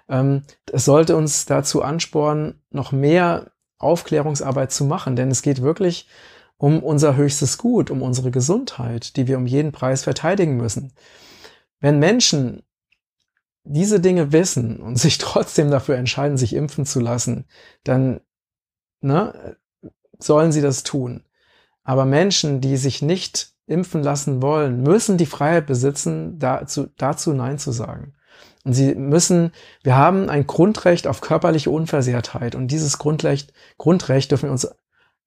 ähm, 0.08 0.44
es 0.70 0.84
sollte 0.84 1.16
uns 1.16 1.44
dazu 1.44 1.82
anspornen, 1.82 2.62
noch 2.70 2.92
mehr 2.92 3.50
Aufklärungsarbeit 3.78 4.70
zu 4.70 4.84
machen, 4.84 5.16
denn 5.16 5.32
es 5.32 5.42
geht 5.42 5.60
wirklich 5.60 6.06
um 6.64 6.82
unser 6.82 7.14
höchstes 7.14 7.58
Gut, 7.58 7.90
um 7.90 8.00
unsere 8.00 8.30
Gesundheit, 8.30 9.16
die 9.16 9.26
wir 9.26 9.36
um 9.36 9.44
jeden 9.44 9.70
Preis 9.70 10.02
verteidigen 10.02 10.56
müssen. 10.56 10.94
Wenn 11.78 11.98
Menschen 11.98 12.62
diese 13.64 14.00
Dinge 14.00 14.32
wissen 14.32 14.80
und 14.80 14.96
sich 14.98 15.18
trotzdem 15.18 15.70
dafür 15.70 15.96
entscheiden, 15.96 16.38
sich 16.38 16.54
impfen 16.54 16.86
zu 16.86 17.00
lassen, 17.00 17.44
dann 17.82 18.22
ne, 19.02 19.58
sollen 20.18 20.52
sie 20.52 20.62
das 20.62 20.84
tun. 20.84 21.26
Aber 21.82 22.06
Menschen, 22.06 22.62
die 22.62 22.78
sich 22.78 23.02
nicht 23.02 23.52
impfen 23.66 24.02
lassen 24.02 24.40
wollen, 24.40 24.82
müssen 24.82 25.18
die 25.18 25.26
Freiheit 25.26 25.66
besitzen, 25.66 26.38
dazu, 26.38 26.86
dazu 26.96 27.34
Nein 27.34 27.58
zu 27.58 27.72
sagen. 27.72 28.14
Und 28.64 28.72
sie 28.72 28.94
müssen, 28.94 29.52
wir 29.82 29.96
haben 29.96 30.30
ein 30.30 30.46
Grundrecht 30.46 31.08
auf 31.08 31.20
körperliche 31.20 31.70
Unversehrtheit 31.70 32.54
und 32.54 32.68
dieses 32.68 32.96
Grundrecht, 32.96 33.52
Grundrecht 33.76 34.30
dürfen 34.30 34.46
wir 34.46 34.52
uns 34.52 34.66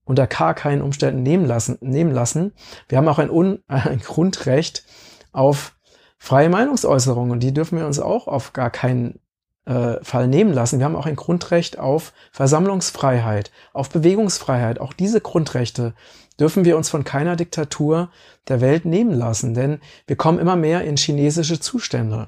unter 0.07 0.25
gar 0.25 0.53
keinen 0.53 0.81
Umständen 0.81 1.21
nehmen 1.21 1.45
lassen. 1.45 1.77
Nehmen 1.81 2.11
lassen. 2.11 2.53
Wir 2.87 2.97
haben 2.97 3.07
auch 3.07 3.19
ein, 3.19 3.29
Un 3.29 3.59
ein 3.67 3.99
Grundrecht 3.99 4.83
auf 5.31 5.75
freie 6.17 6.49
Meinungsäußerung 6.49 7.29
und 7.29 7.41
die 7.41 7.53
dürfen 7.53 7.77
wir 7.77 7.85
uns 7.85 7.99
auch 7.99 8.27
auf 8.27 8.53
gar 8.53 8.71
keinen 8.71 9.19
äh, 9.65 10.03
Fall 10.03 10.27
nehmen 10.27 10.53
lassen. 10.53 10.79
Wir 10.79 10.85
haben 10.85 10.95
auch 10.95 11.05
ein 11.05 11.15
Grundrecht 11.15 11.77
auf 11.77 12.13
Versammlungsfreiheit, 12.31 13.51
auf 13.73 13.89
Bewegungsfreiheit. 13.89 14.79
Auch 14.79 14.93
diese 14.93 15.21
Grundrechte 15.21 15.93
dürfen 16.39 16.65
wir 16.65 16.77
uns 16.77 16.89
von 16.89 17.03
keiner 17.03 17.35
Diktatur 17.35 18.09
der 18.47 18.61
Welt 18.61 18.85
nehmen 18.85 19.13
lassen, 19.13 19.53
denn 19.53 19.79
wir 20.07 20.15
kommen 20.15 20.39
immer 20.39 20.55
mehr 20.55 20.83
in 20.83 20.97
chinesische 20.97 21.59
Zustände. 21.59 22.27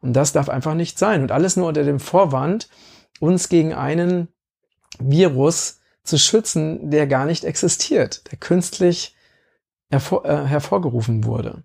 Und 0.00 0.14
das 0.14 0.32
darf 0.32 0.48
einfach 0.48 0.74
nicht 0.74 0.98
sein. 0.98 1.22
Und 1.22 1.30
alles 1.30 1.56
nur 1.56 1.68
unter 1.68 1.84
dem 1.84 2.00
Vorwand, 2.00 2.68
uns 3.20 3.48
gegen 3.48 3.72
einen 3.72 4.28
Virus 4.98 5.81
zu 6.04 6.18
schützen, 6.18 6.90
der 6.90 7.06
gar 7.06 7.26
nicht 7.26 7.44
existiert, 7.44 8.30
der 8.30 8.38
künstlich 8.38 9.14
hervor, 9.90 10.24
äh, 10.24 10.44
hervorgerufen 10.44 11.24
wurde. 11.24 11.62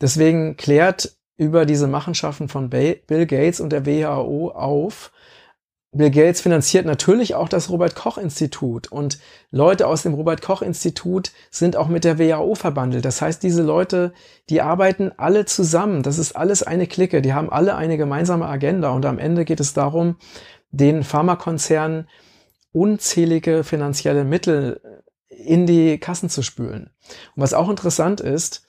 Deswegen 0.00 0.56
klärt 0.56 1.16
über 1.36 1.64
diese 1.64 1.86
Machenschaften 1.86 2.48
von 2.48 2.68
Bill 2.68 3.26
Gates 3.26 3.60
und 3.60 3.70
der 3.70 3.86
WHO 3.86 4.50
auf. 4.50 5.10
Bill 5.92 6.10
Gates 6.10 6.40
finanziert 6.40 6.86
natürlich 6.86 7.34
auch 7.34 7.48
das 7.48 7.70
Robert 7.70 7.94
Koch 7.94 8.18
Institut 8.18 8.92
und 8.92 9.18
Leute 9.50 9.86
aus 9.86 10.02
dem 10.02 10.14
Robert 10.14 10.42
Koch 10.42 10.62
Institut 10.62 11.32
sind 11.50 11.76
auch 11.76 11.88
mit 11.88 12.04
der 12.04 12.18
WHO 12.18 12.54
verbandelt. 12.54 13.04
Das 13.04 13.20
heißt, 13.20 13.42
diese 13.42 13.62
Leute, 13.62 14.12
die 14.50 14.60
arbeiten 14.60 15.12
alle 15.16 15.46
zusammen. 15.46 16.02
Das 16.02 16.18
ist 16.18 16.36
alles 16.36 16.62
eine 16.62 16.86
Clique. 16.86 17.22
Die 17.22 17.32
haben 17.32 17.50
alle 17.50 17.74
eine 17.74 17.96
gemeinsame 17.96 18.46
Agenda 18.46 18.90
und 18.90 19.04
am 19.04 19.18
Ende 19.18 19.44
geht 19.44 19.60
es 19.60 19.72
darum, 19.72 20.16
den 20.70 21.02
Pharmakonzernen 21.02 22.06
unzählige 22.72 23.64
finanzielle 23.64 24.24
Mittel 24.24 24.80
in 25.28 25.66
die 25.66 25.98
Kassen 25.98 26.28
zu 26.28 26.42
spülen. 26.42 26.90
Und 27.34 27.42
was 27.42 27.54
auch 27.54 27.68
interessant 27.68 28.20
ist, 28.20 28.66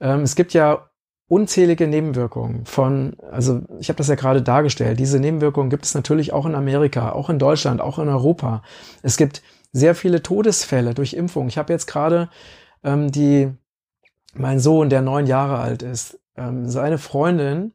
ähm, 0.00 0.20
es 0.20 0.36
gibt 0.36 0.54
ja 0.54 0.90
unzählige 1.26 1.86
Nebenwirkungen 1.86 2.66
von, 2.66 3.16
also 3.30 3.62
ich 3.78 3.88
habe 3.88 3.96
das 3.96 4.08
ja 4.08 4.14
gerade 4.14 4.42
dargestellt, 4.42 5.00
diese 5.00 5.18
Nebenwirkungen 5.18 5.70
gibt 5.70 5.84
es 5.84 5.94
natürlich 5.94 6.32
auch 6.32 6.46
in 6.46 6.54
Amerika, 6.54 7.12
auch 7.12 7.30
in 7.30 7.38
Deutschland, 7.38 7.80
auch 7.80 7.98
in 7.98 8.08
Europa. 8.08 8.62
Es 9.02 9.16
gibt 9.16 9.42
sehr 9.72 9.94
viele 9.94 10.22
Todesfälle 10.22 10.94
durch 10.94 11.14
Impfung. 11.14 11.48
Ich 11.48 11.58
habe 11.58 11.72
jetzt 11.72 11.86
gerade 11.86 12.28
ähm, 12.84 13.10
die, 13.10 13.50
mein 14.34 14.60
Sohn, 14.60 14.90
der 14.90 15.02
neun 15.02 15.26
Jahre 15.26 15.58
alt 15.58 15.82
ist, 15.82 16.20
ähm, 16.36 16.68
seine 16.68 16.98
Freundin 16.98 17.72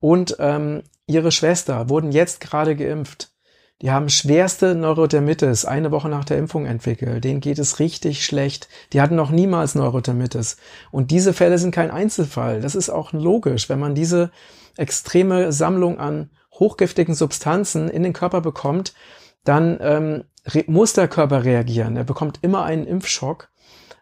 und 0.00 0.36
ähm, 0.38 0.82
ihre 1.06 1.30
Schwester 1.30 1.88
wurden 1.88 2.12
jetzt 2.12 2.40
gerade 2.40 2.74
geimpft. 2.74 3.32
Die 3.80 3.92
haben 3.92 4.08
schwerste 4.08 4.74
Neurodermitis 4.74 5.64
eine 5.64 5.92
Woche 5.92 6.08
nach 6.08 6.24
der 6.24 6.38
Impfung 6.38 6.66
entwickelt. 6.66 7.22
Denen 7.22 7.40
geht 7.40 7.60
es 7.60 7.78
richtig 7.78 8.24
schlecht. 8.24 8.68
Die 8.92 9.00
hatten 9.00 9.14
noch 9.14 9.30
niemals 9.30 9.76
Neurodermitis. 9.76 10.56
Und 10.90 11.12
diese 11.12 11.32
Fälle 11.32 11.58
sind 11.58 11.70
kein 11.72 11.92
Einzelfall. 11.92 12.60
Das 12.60 12.74
ist 12.74 12.90
auch 12.90 13.12
logisch, 13.12 13.68
wenn 13.68 13.78
man 13.78 13.94
diese 13.94 14.32
extreme 14.76 15.52
Sammlung 15.52 16.00
an 16.00 16.30
hochgiftigen 16.52 17.14
Substanzen 17.14 17.88
in 17.88 18.02
den 18.02 18.12
Körper 18.12 18.40
bekommt, 18.40 18.94
dann 19.44 19.78
ähm, 19.80 20.24
muss 20.66 20.92
der 20.92 21.06
Körper 21.06 21.44
reagieren. 21.44 21.96
Er 21.96 22.04
bekommt 22.04 22.40
immer 22.42 22.64
einen 22.64 22.86
Impfschock, 22.86 23.48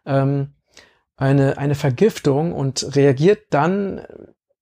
ähm, 0.07 0.55
eine, 1.17 1.59
eine 1.59 1.75
Vergiftung 1.75 2.53
und 2.53 2.97
reagiert 2.97 3.47
dann 3.51 4.03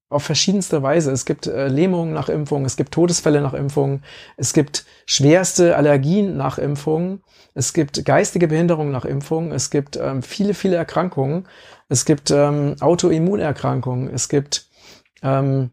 auf 0.09 0.23
verschiedenste 0.23 0.83
Weise. 0.83 1.11
Es 1.11 1.25
gibt 1.25 1.47
äh, 1.47 1.67
Lähmungen 1.67 2.13
nach 2.13 2.29
Impfung, 2.29 2.65
es 2.65 2.77
gibt 2.77 2.93
Todesfälle 2.93 3.41
nach 3.41 3.53
Impfung, 3.53 4.01
es 4.37 4.53
gibt 4.53 4.85
schwerste 5.05 5.75
Allergien 5.75 6.37
nach 6.37 6.57
Impfung, 6.57 7.21
es 7.53 7.73
gibt 7.73 8.05
geistige 8.05 8.47
Behinderungen 8.47 8.91
nach 8.91 9.05
Impfung, 9.05 9.51
es 9.51 9.69
gibt 9.69 9.97
ähm, 9.97 10.21
viele, 10.21 10.53
viele 10.53 10.75
Erkrankungen, 10.75 11.47
es 11.89 12.05
gibt 12.05 12.31
ähm, 12.31 12.75
Autoimmunerkrankungen, 12.79 14.13
es 14.13 14.29
gibt, 14.29 14.69
ähm, 15.23 15.71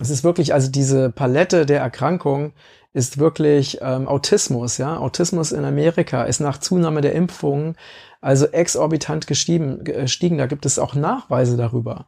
es 0.00 0.10
ist 0.10 0.24
wirklich, 0.24 0.52
also 0.52 0.70
diese 0.70 1.10
Palette 1.10 1.66
der 1.66 1.80
Erkrankungen 1.80 2.52
ist 2.92 3.18
wirklich 3.18 3.78
ähm, 3.80 4.08
Autismus, 4.08 4.78
ja. 4.78 4.98
Autismus 4.98 5.52
in 5.52 5.64
Amerika 5.64 6.24
ist 6.24 6.40
nach 6.40 6.58
Zunahme 6.58 7.00
der 7.00 7.12
Impfungen 7.12 7.76
also 8.20 8.46
exorbitant 8.46 9.26
gestiegen, 9.26 9.84
gestiegen. 9.84 10.38
Da 10.38 10.46
gibt 10.46 10.66
es 10.66 10.78
auch 10.78 10.94
Nachweise 10.94 11.56
darüber. 11.56 12.06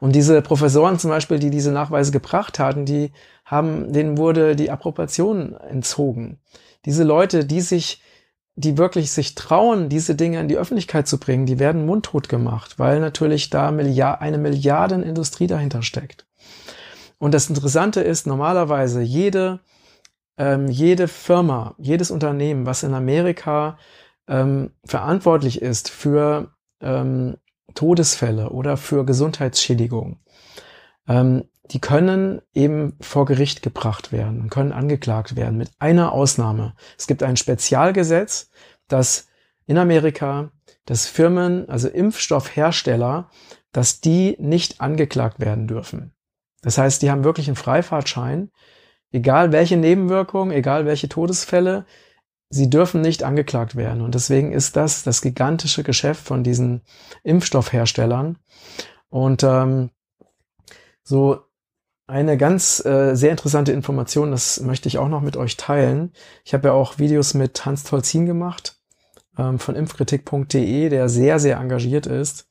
Und 0.00 0.14
diese 0.14 0.42
Professoren 0.42 0.98
zum 0.98 1.10
Beispiel, 1.10 1.38
die 1.38 1.50
diese 1.50 1.72
Nachweise 1.72 2.12
gebracht 2.12 2.58
hatten, 2.58 2.84
die 2.84 3.12
haben, 3.44 3.92
denen 3.92 4.18
wurde 4.18 4.56
die 4.56 4.70
Approbation 4.70 5.54
entzogen. 5.54 6.38
Diese 6.84 7.04
Leute, 7.04 7.44
die 7.44 7.60
sich, 7.60 8.02
die 8.56 8.76
wirklich 8.76 9.12
sich 9.12 9.34
trauen, 9.34 9.88
diese 9.88 10.14
Dinge 10.14 10.40
in 10.40 10.48
die 10.48 10.56
Öffentlichkeit 10.56 11.06
zu 11.06 11.18
bringen, 11.18 11.46
die 11.46 11.58
werden 11.58 11.86
mundtot 11.86 12.28
gemacht, 12.28 12.78
weil 12.78 13.00
natürlich 13.00 13.50
da 13.50 13.70
Milliard, 13.70 14.20
eine 14.20 14.38
Milliardenindustrie 14.38 15.46
dahinter 15.46 15.82
steckt. 15.82 16.26
Und 17.18 17.34
das 17.34 17.48
Interessante 17.48 18.00
ist, 18.00 18.26
normalerweise 18.26 19.00
jede, 19.00 19.60
ähm, 20.38 20.66
jede 20.66 21.06
Firma, 21.06 21.76
jedes 21.78 22.10
Unternehmen, 22.10 22.66
was 22.66 22.82
in 22.82 22.94
Amerika 22.94 23.78
ähm, 24.28 24.70
verantwortlich 24.84 25.60
ist 25.60 25.90
für 25.90 26.52
ähm, 26.80 27.36
Todesfälle 27.74 28.50
oder 28.50 28.76
für 28.76 29.04
Gesundheitsschädigung, 29.04 30.18
ähm, 31.08 31.44
die 31.70 31.80
können 31.80 32.42
eben 32.52 32.96
vor 33.00 33.24
Gericht 33.24 33.62
gebracht 33.62 34.12
werden 34.12 34.42
und 34.42 34.50
können 34.50 34.72
angeklagt 34.72 35.36
werden, 35.36 35.56
mit 35.56 35.70
einer 35.78 36.12
Ausnahme. 36.12 36.74
Es 36.98 37.06
gibt 37.06 37.22
ein 37.22 37.36
Spezialgesetz, 37.36 38.50
das 38.88 39.28
in 39.66 39.78
Amerika, 39.78 40.50
dass 40.84 41.06
Firmen, 41.06 41.68
also 41.68 41.88
Impfstoffhersteller, 41.88 43.30
dass 43.70 44.00
die 44.00 44.36
nicht 44.38 44.80
angeklagt 44.80 45.40
werden 45.40 45.66
dürfen. 45.66 46.12
Das 46.62 46.78
heißt, 46.78 47.00
die 47.00 47.10
haben 47.10 47.24
wirklich 47.24 47.46
einen 47.48 47.56
Freifahrtschein, 47.56 48.50
egal 49.10 49.52
welche 49.52 49.76
Nebenwirkungen, 49.76 50.52
egal 50.52 50.84
welche 50.84 51.08
Todesfälle, 51.08 51.86
sie 52.52 52.68
dürfen 52.68 53.00
nicht 53.00 53.24
angeklagt 53.24 53.76
werden. 53.76 54.02
Und 54.02 54.14
deswegen 54.14 54.52
ist 54.52 54.76
das 54.76 55.02
das 55.02 55.22
gigantische 55.22 55.82
Geschäft 55.82 56.22
von 56.22 56.44
diesen 56.44 56.82
Impfstoffherstellern. 57.24 58.38
Und 59.08 59.42
ähm, 59.42 59.90
so 61.02 61.40
eine 62.06 62.36
ganz 62.36 62.84
äh, 62.84 63.14
sehr 63.14 63.30
interessante 63.30 63.72
Information, 63.72 64.32
das 64.32 64.60
möchte 64.60 64.86
ich 64.86 64.98
auch 64.98 65.08
noch 65.08 65.22
mit 65.22 65.38
euch 65.38 65.56
teilen. 65.56 66.12
Ich 66.44 66.52
habe 66.52 66.68
ja 66.68 66.74
auch 66.74 66.98
Videos 66.98 67.32
mit 67.32 67.64
Hans 67.64 67.84
Tolzin 67.84 68.26
gemacht 68.26 68.76
ähm, 69.38 69.58
von 69.58 69.74
impfkritik.de, 69.74 70.90
der 70.90 71.08
sehr, 71.08 71.38
sehr 71.38 71.56
engagiert 71.56 72.06
ist. 72.06 72.48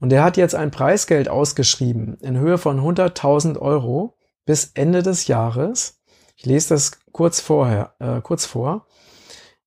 Und 0.00 0.10
der 0.10 0.24
hat 0.24 0.36
jetzt 0.36 0.56
ein 0.56 0.72
Preisgeld 0.72 1.28
ausgeschrieben 1.28 2.18
in 2.22 2.38
Höhe 2.38 2.58
von 2.58 2.80
100.000 2.80 3.56
Euro 3.58 4.16
bis 4.44 4.72
Ende 4.74 5.04
des 5.04 5.28
Jahres. 5.28 6.00
Ich 6.34 6.44
lese 6.44 6.70
das 6.70 6.98
kurz 7.12 7.40
vorher, 7.40 7.94
äh, 8.00 8.20
kurz 8.20 8.46
vor. 8.46 8.87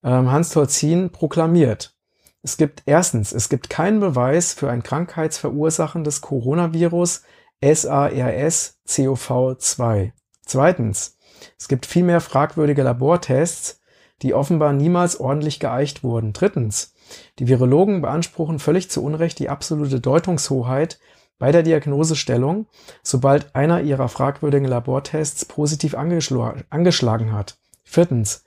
Ähm, 0.03 0.31
Hans 0.31 0.49
Tolzin 0.49 1.11
proklamiert. 1.11 1.95
Es 2.43 2.57
gibt 2.57 2.81
erstens, 2.85 3.33
es 3.33 3.49
gibt 3.49 3.69
keinen 3.69 3.99
Beweis 3.99 4.53
für 4.53 4.71
ein 4.71 4.81
krankheitsverursachendes 4.81 6.21
Coronavirus 6.21 7.21
SARS-CoV-2. 7.61 10.11
Zweitens, 10.45 11.17
es 11.59 11.67
gibt 11.67 11.85
vielmehr 11.85 12.21
fragwürdige 12.21 12.81
Labortests, 12.81 13.81
die 14.23 14.33
offenbar 14.33 14.73
niemals 14.73 15.19
ordentlich 15.19 15.59
geeicht 15.59 16.03
wurden. 16.03 16.33
Drittens, 16.33 16.95
die 17.39 17.47
Virologen 17.47 18.01
beanspruchen 18.01 18.59
völlig 18.59 18.89
zu 18.89 19.03
Unrecht 19.03 19.39
die 19.39 19.49
absolute 19.49 19.99
Deutungshoheit 19.99 20.99
bei 21.37 21.51
der 21.51 21.63
Diagnosestellung, 21.63 22.67
sobald 23.03 23.55
einer 23.55 23.81
ihrer 23.81 24.09
fragwürdigen 24.09 24.67
Labortests 24.67 25.45
positiv 25.45 25.95
angeschlagen 25.95 27.33
hat. 27.33 27.57
Viertens, 27.83 28.43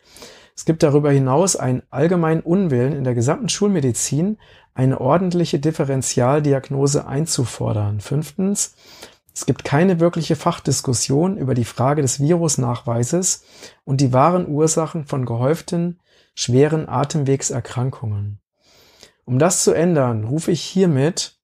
es 0.57 0.65
gibt 0.65 0.83
darüber 0.83 1.11
hinaus 1.11 1.57
einen 1.57 1.83
allgemeinen 1.91 2.41
Unwillen 2.41 2.93
in 2.93 3.05
der 3.05 3.15
gesamten 3.15 3.49
Schulmedizin, 3.49 4.39
eine 4.75 5.01
ordentliche 5.01 5.59
Differentialdiagnose 5.59 7.07
einzufordern. 7.07 8.01
Fünftens, 8.01 8.75
es 9.35 9.47
gibt 9.47 9.65
keine 9.65 9.99
wirkliche 9.99 10.37
Fachdiskussion 10.37 11.37
über 11.37 11.55
die 11.55 11.65
Frage 11.65 12.03
des 12.03 12.21
Virusnachweises 12.21 13.45
und 13.85 14.01
die 14.01 14.13
wahren 14.13 14.49
Ursachen 14.49 15.07
von 15.07 15.27
gehäuften 15.27 16.01
schweren 16.37 16.89
Atemwegserkrankungen. 16.89 18.41
Um 19.25 19.39
das 19.39 19.65
zu 19.65 19.73
ändern, 19.73 20.25
rufe 20.25 20.51
ich 20.51 20.63
hiermit 20.63 21.39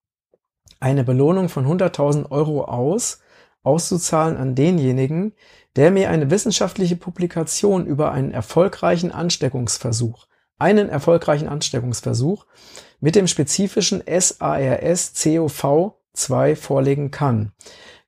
eine 0.78 1.04
Belohnung 1.04 1.48
von 1.48 1.66
100.000 1.66 2.30
Euro 2.30 2.64
aus, 2.64 3.20
auszuzahlen 3.62 4.36
an 4.36 4.54
denjenigen, 4.54 5.32
der 5.76 5.90
mir 5.90 6.08
eine 6.10 6.30
wissenschaftliche 6.30 6.96
Publikation 6.96 7.86
über 7.86 8.12
einen 8.12 8.32
erfolgreichen 8.32 9.12
Ansteckungsversuch, 9.12 10.26
einen 10.58 10.88
erfolgreichen 10.88 11.48
Ansteckungsversuch 11.48 12.46
mit 13.00 13.14
dem 13.14 13.26
spezifischen 13.26 14.02
SARS-CoV-2 14.02 16.56
vorlegen 16.56 17.10
kann. 17.10 17.52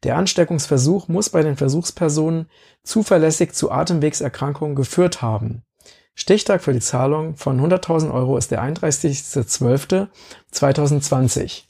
Der 0.02 0.16
Ansteckungsversuch 0.16 1.08
muss 1.08 1.30
bei 1.30 1.42
den 1.42 1.56
Versuchspersonen 1.56 2.50
zuverlässig 2.82 3.52
zu 3.52 3.70
Atemwegserkrankungen 3.70 4.74
geführt 4.74 5.22
haben. 5.22 5.62
Stichtag 6.14 6.62
für 6.62 6.74
die 6.74 6.80
Zahlung 6.80 7.36
von 7.36 7.60
100.000 7.60 8.12
Euro 8.12 8.36
ist 8.36 8.50
der 8.50 8.62
31.12.2020. 8.62 11.62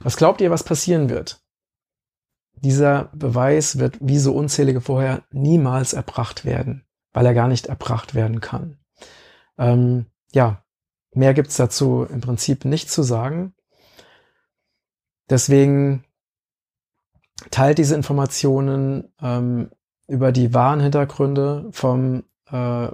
Was 0.00 0.16
glaubt 0.16 0.40
ihr, 0.40 0.50
was 0.50 0.64
passieren 0.64 1.10
wird? 1.10 1.42
Dieser 2.62 3.10
Beweis 3.14 3.78
wird 3.78 3.98
wie 4.00 4.18
so 4.18 4.34
unzählige 4.34 4.80
vorher 4.80 5.22
niemals 5.30 5.92
erbracht 5.92 6.44
werden, 6.44 6.84
weil 7.12 7.26
er 7.26 7.34
gar 7.34 7.48
nicht 7.48 7.66
erbracht 7.66 8.14
werden 8.14 8.40
kann. 8.40 8.78
Ähm, 9.58 10.06
ja, 10.32 10.64
mehr 11.12 11.34
gibt's 11.34 11.56
dazu 11.56 12.06
im 12.08 12.20
Prinzip 12.20 12.64
nicht 12.64 12.90
zu 12.90 13.02
sagen. 13.02 13.54
Deswegen 15.30 16.04
teilt 17.50 17.78
diese 17.78 17.94
Informationen 17.94 19.12
ähm, 19.20 19.70
über 20.06 20.32
die 20.32 20.54
wahren 20.54 20.80
Hintergründe 20.80 21.68
vom 21.70 22.24
äh, 22.50 22.88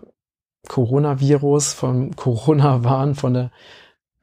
Coronavirus, 0.68 1.72
vom 1.72 2.16
Corona-Wahn, 2.16 3.14
von 3.14 3.34
der 3.34 3.50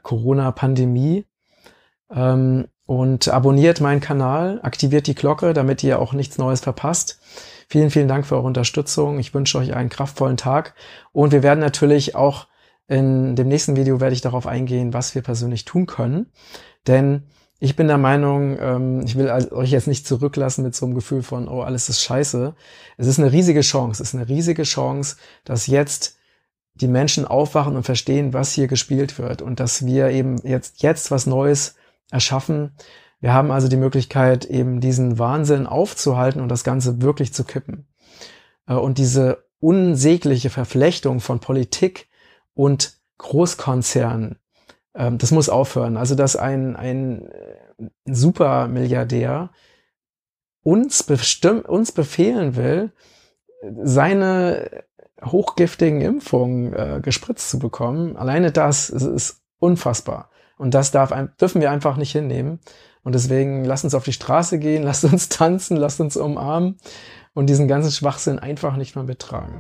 Corona-Pandemie. 0.04 1.26
Ähm, 2.10 2.68
und 2.92 3.30
abonniert 3.30 3.80
meinen 3.80 4.02
Kanal, 4.02 4.60
aktiviert 4.64 5.08
die 5.08 5.16
Glocke, 5.16 5.54
damit 5.54 5.82
ihr 5.82 5.98
auch 5.98 6.12
nichts 6.12 6.38
Neues 6.38 6.60
verpasst. 6.60 7.22
Vielen, 7.70 7.90
vielen 7.90 8.10
Dank 8.10 8.26
für 8.26 8.36
eure 8.36 8.48
Unterstützung. 8.48 9.18
Ich 9.18 9.34
wünsche 9.34 9.60
euch 9.60 9.74
einen 9.74 9.88
kraftvollen 9.88 10.36
Tag 10.36 10.74
und 11.14 11.32
wir 11.32 11.42
werden 11.42 11.62
natürlich 11.62 12.16
auch 12.16 12.48
in 12.90 13.38
dem 13.38 13.48
nächsten 13.48 13.78
Video 13.78 14.02
werde 14.02 14.14
ich 14.14 14.20
darauf 14.20 14.46
eingehen, 14.46 14.94
was 14.94 15.16
wir 15.16 15.22
persönlich 15.22 15.64
tun 15.64 15.86
können. 15.86 16.34
Denn 16.86 17.24
ich 17.62 17.78
bin 17.78 17.88
der 17.88 17.98
Meinung, 17.98 18.58
ähm, 18.60 19.04
ich 19.06 19.18
will 19.18 19.30
euch 19.30 19.72
jetzt 19.72 19.88
nicht 19.88 20.06
zurücklassen 20.06 20.62
mit 20.62 20.76
so 20.76 20.86
einem 20.86 20.94
Gefühl 20.94 21.24
von, 21.24 21.48
oh, 21.48 21.62
alles 21.62 21.88
ist 21.88 22.02
scheiße. 22.02 22.56
Es 22.98 23.08
ist 23.08 23.20
eine 23.20 23.32
riesige 23.32 23.62
Chance. 23.62 24.04
Es 24.04 24.10
ist 24.10 24.16
eine 24.16 24.28
riesige 24.28 24.64
Chance, 24.64 25.16
dass 25.46 25.68
jetzt 25.68 26.18
die 26.74 26.90
Menschen 26.90 27.24
aufwachen 27.24 27.78
und 27.78 27.84
verstehen, 27.84 28.34
was 28.34 28.52
hier 28.52 28.68
gespielt 28.68 29.18
wird 29.18 29.42
und 29.42 29.62
dass 29.62 29.86
wir 29.86 30.10
eben 30.10 30.46
jetzt, 30.46 30.84
jetzt 30.84 31.10
was 31.10 31.26
Neues 31.26 31.76
erschaffen. 32.12 32.76
Wir 33.20 33.34
haben 33.34 33.52
also 33.52 33.68
die 33.68 33.78
Möglichkeit, 33.78 34.46
eben 34.46 34.82
diesen 34.82 35.18
Wahnsinn 35.18 35.68
aufzuhalten 35.68 36.42
und 36.42 36.50
das 36.50 36.64
Ganze 36.64 37.02
wirklich 37.02 37.34
zu 37.34 37.44
kippen. 37.44 37.88
Äh, 38.68 38.74
und 38.74 38.98
diese 38.98 39.46
unsägliche 39.60 40.50
Verflechtung 40.50 41.20
von 41.20 41.40
Politik 41.40 42.10
und 42.54 42.98
Großkonzernen, 43.18 44.40
ähm, 44.96 45.18
das 45.18 45.32
muss 45.32 45.50
aufhören. 45.50 45.98
Also, 45.98 46.16
dass 46.16 46.36
ein, 46.36 46.76
ein 46.76 47.30
Supermilliardär 48.06 49.52
uns, 50.64 51.04
bestimmt, 51.04 51.68
uns 51.68 51.92
befehlen 51.92 52.56
will, 52.56 52.92
seine 53.84 54.84
hochgiftigen 55.24 56.02
Impfungen 56.02 56.74
äh, 56.74 57.00
gespritzt 57.02 57.52
zu 57.52 57.60
bekommen, 57.60 58.18
alleine 58.18 58.52
das 58.52 58.90
ist 58.90 59.42
unfassbar. 59.60 60.31
Und 60.62 60.76
das 60.76 60.92
darf, 60.92 61.12
dürfen 61.42 61.60
wir 61.60 61.72
einfach 61.72 61.98
nicht 61.98 62.12
hinnehmen. 62.12 62.60
Und 63.04 63.16
deswegen 63.16 63.66
lasst 63.66 63.84
uns 63.84 63.96
auf 63.96 64.04
die 64.04 64.14
Straße 64.14 64.60
gehen, 64.60 64.84
lasst 64.84 65.04
uns 65.04 65.28
tanzen, 65.28 65.76
lasst 65.76 66.00
uns 66.00 66.16
umarmen 66.16 66.78
und 67.34 67.48
diesen 67.48 67.68
ganzen 67.68 67.92
Schwachsinn 67.92 68.38
einfach 68.38 68.78
nicht 68.78 68.96
mehr 68.96 69.04
mittragen. 69.04 69.60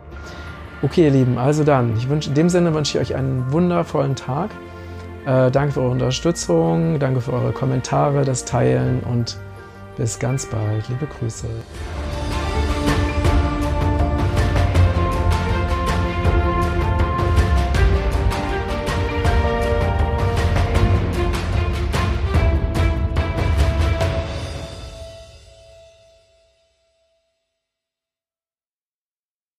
Okay, 0.84 1.06
ihr 1.06 1.10
Lieben, 1.10 1.40
also 1.40 1.64
dann, 1.64 1.98
ich 1.98 2.08
wünsche, 2.08 2.30
in 2.30 2.36
dem 2.36 2.50
Sinne 2.50 2.76
wünsche 2.76 3.00
ich 3.00 3.04
euch 3.04 3.16
einen 3.16 3.52
wundervollen 3.52 4.16
Tag. 4.16 4.52
Äh, 5.26 5.50
danke 5.50 5.74
für 5.74 5.82
eure 5.82 5.92
Unterstützung, 5.92 7.00
danke 7.00 7.22
für 7.22 7.34
eure 7.34 7.52
Kommentare, 7.52 8.24
das 8.24 8.46
Teilen 8.46 9.00
und 9.02 9.40
bis 9.98 10.20
ganz 10.20 10.46
bald. 10.46 10.88
Liebe 10.88 11.08
Grüße. 11.08 11.48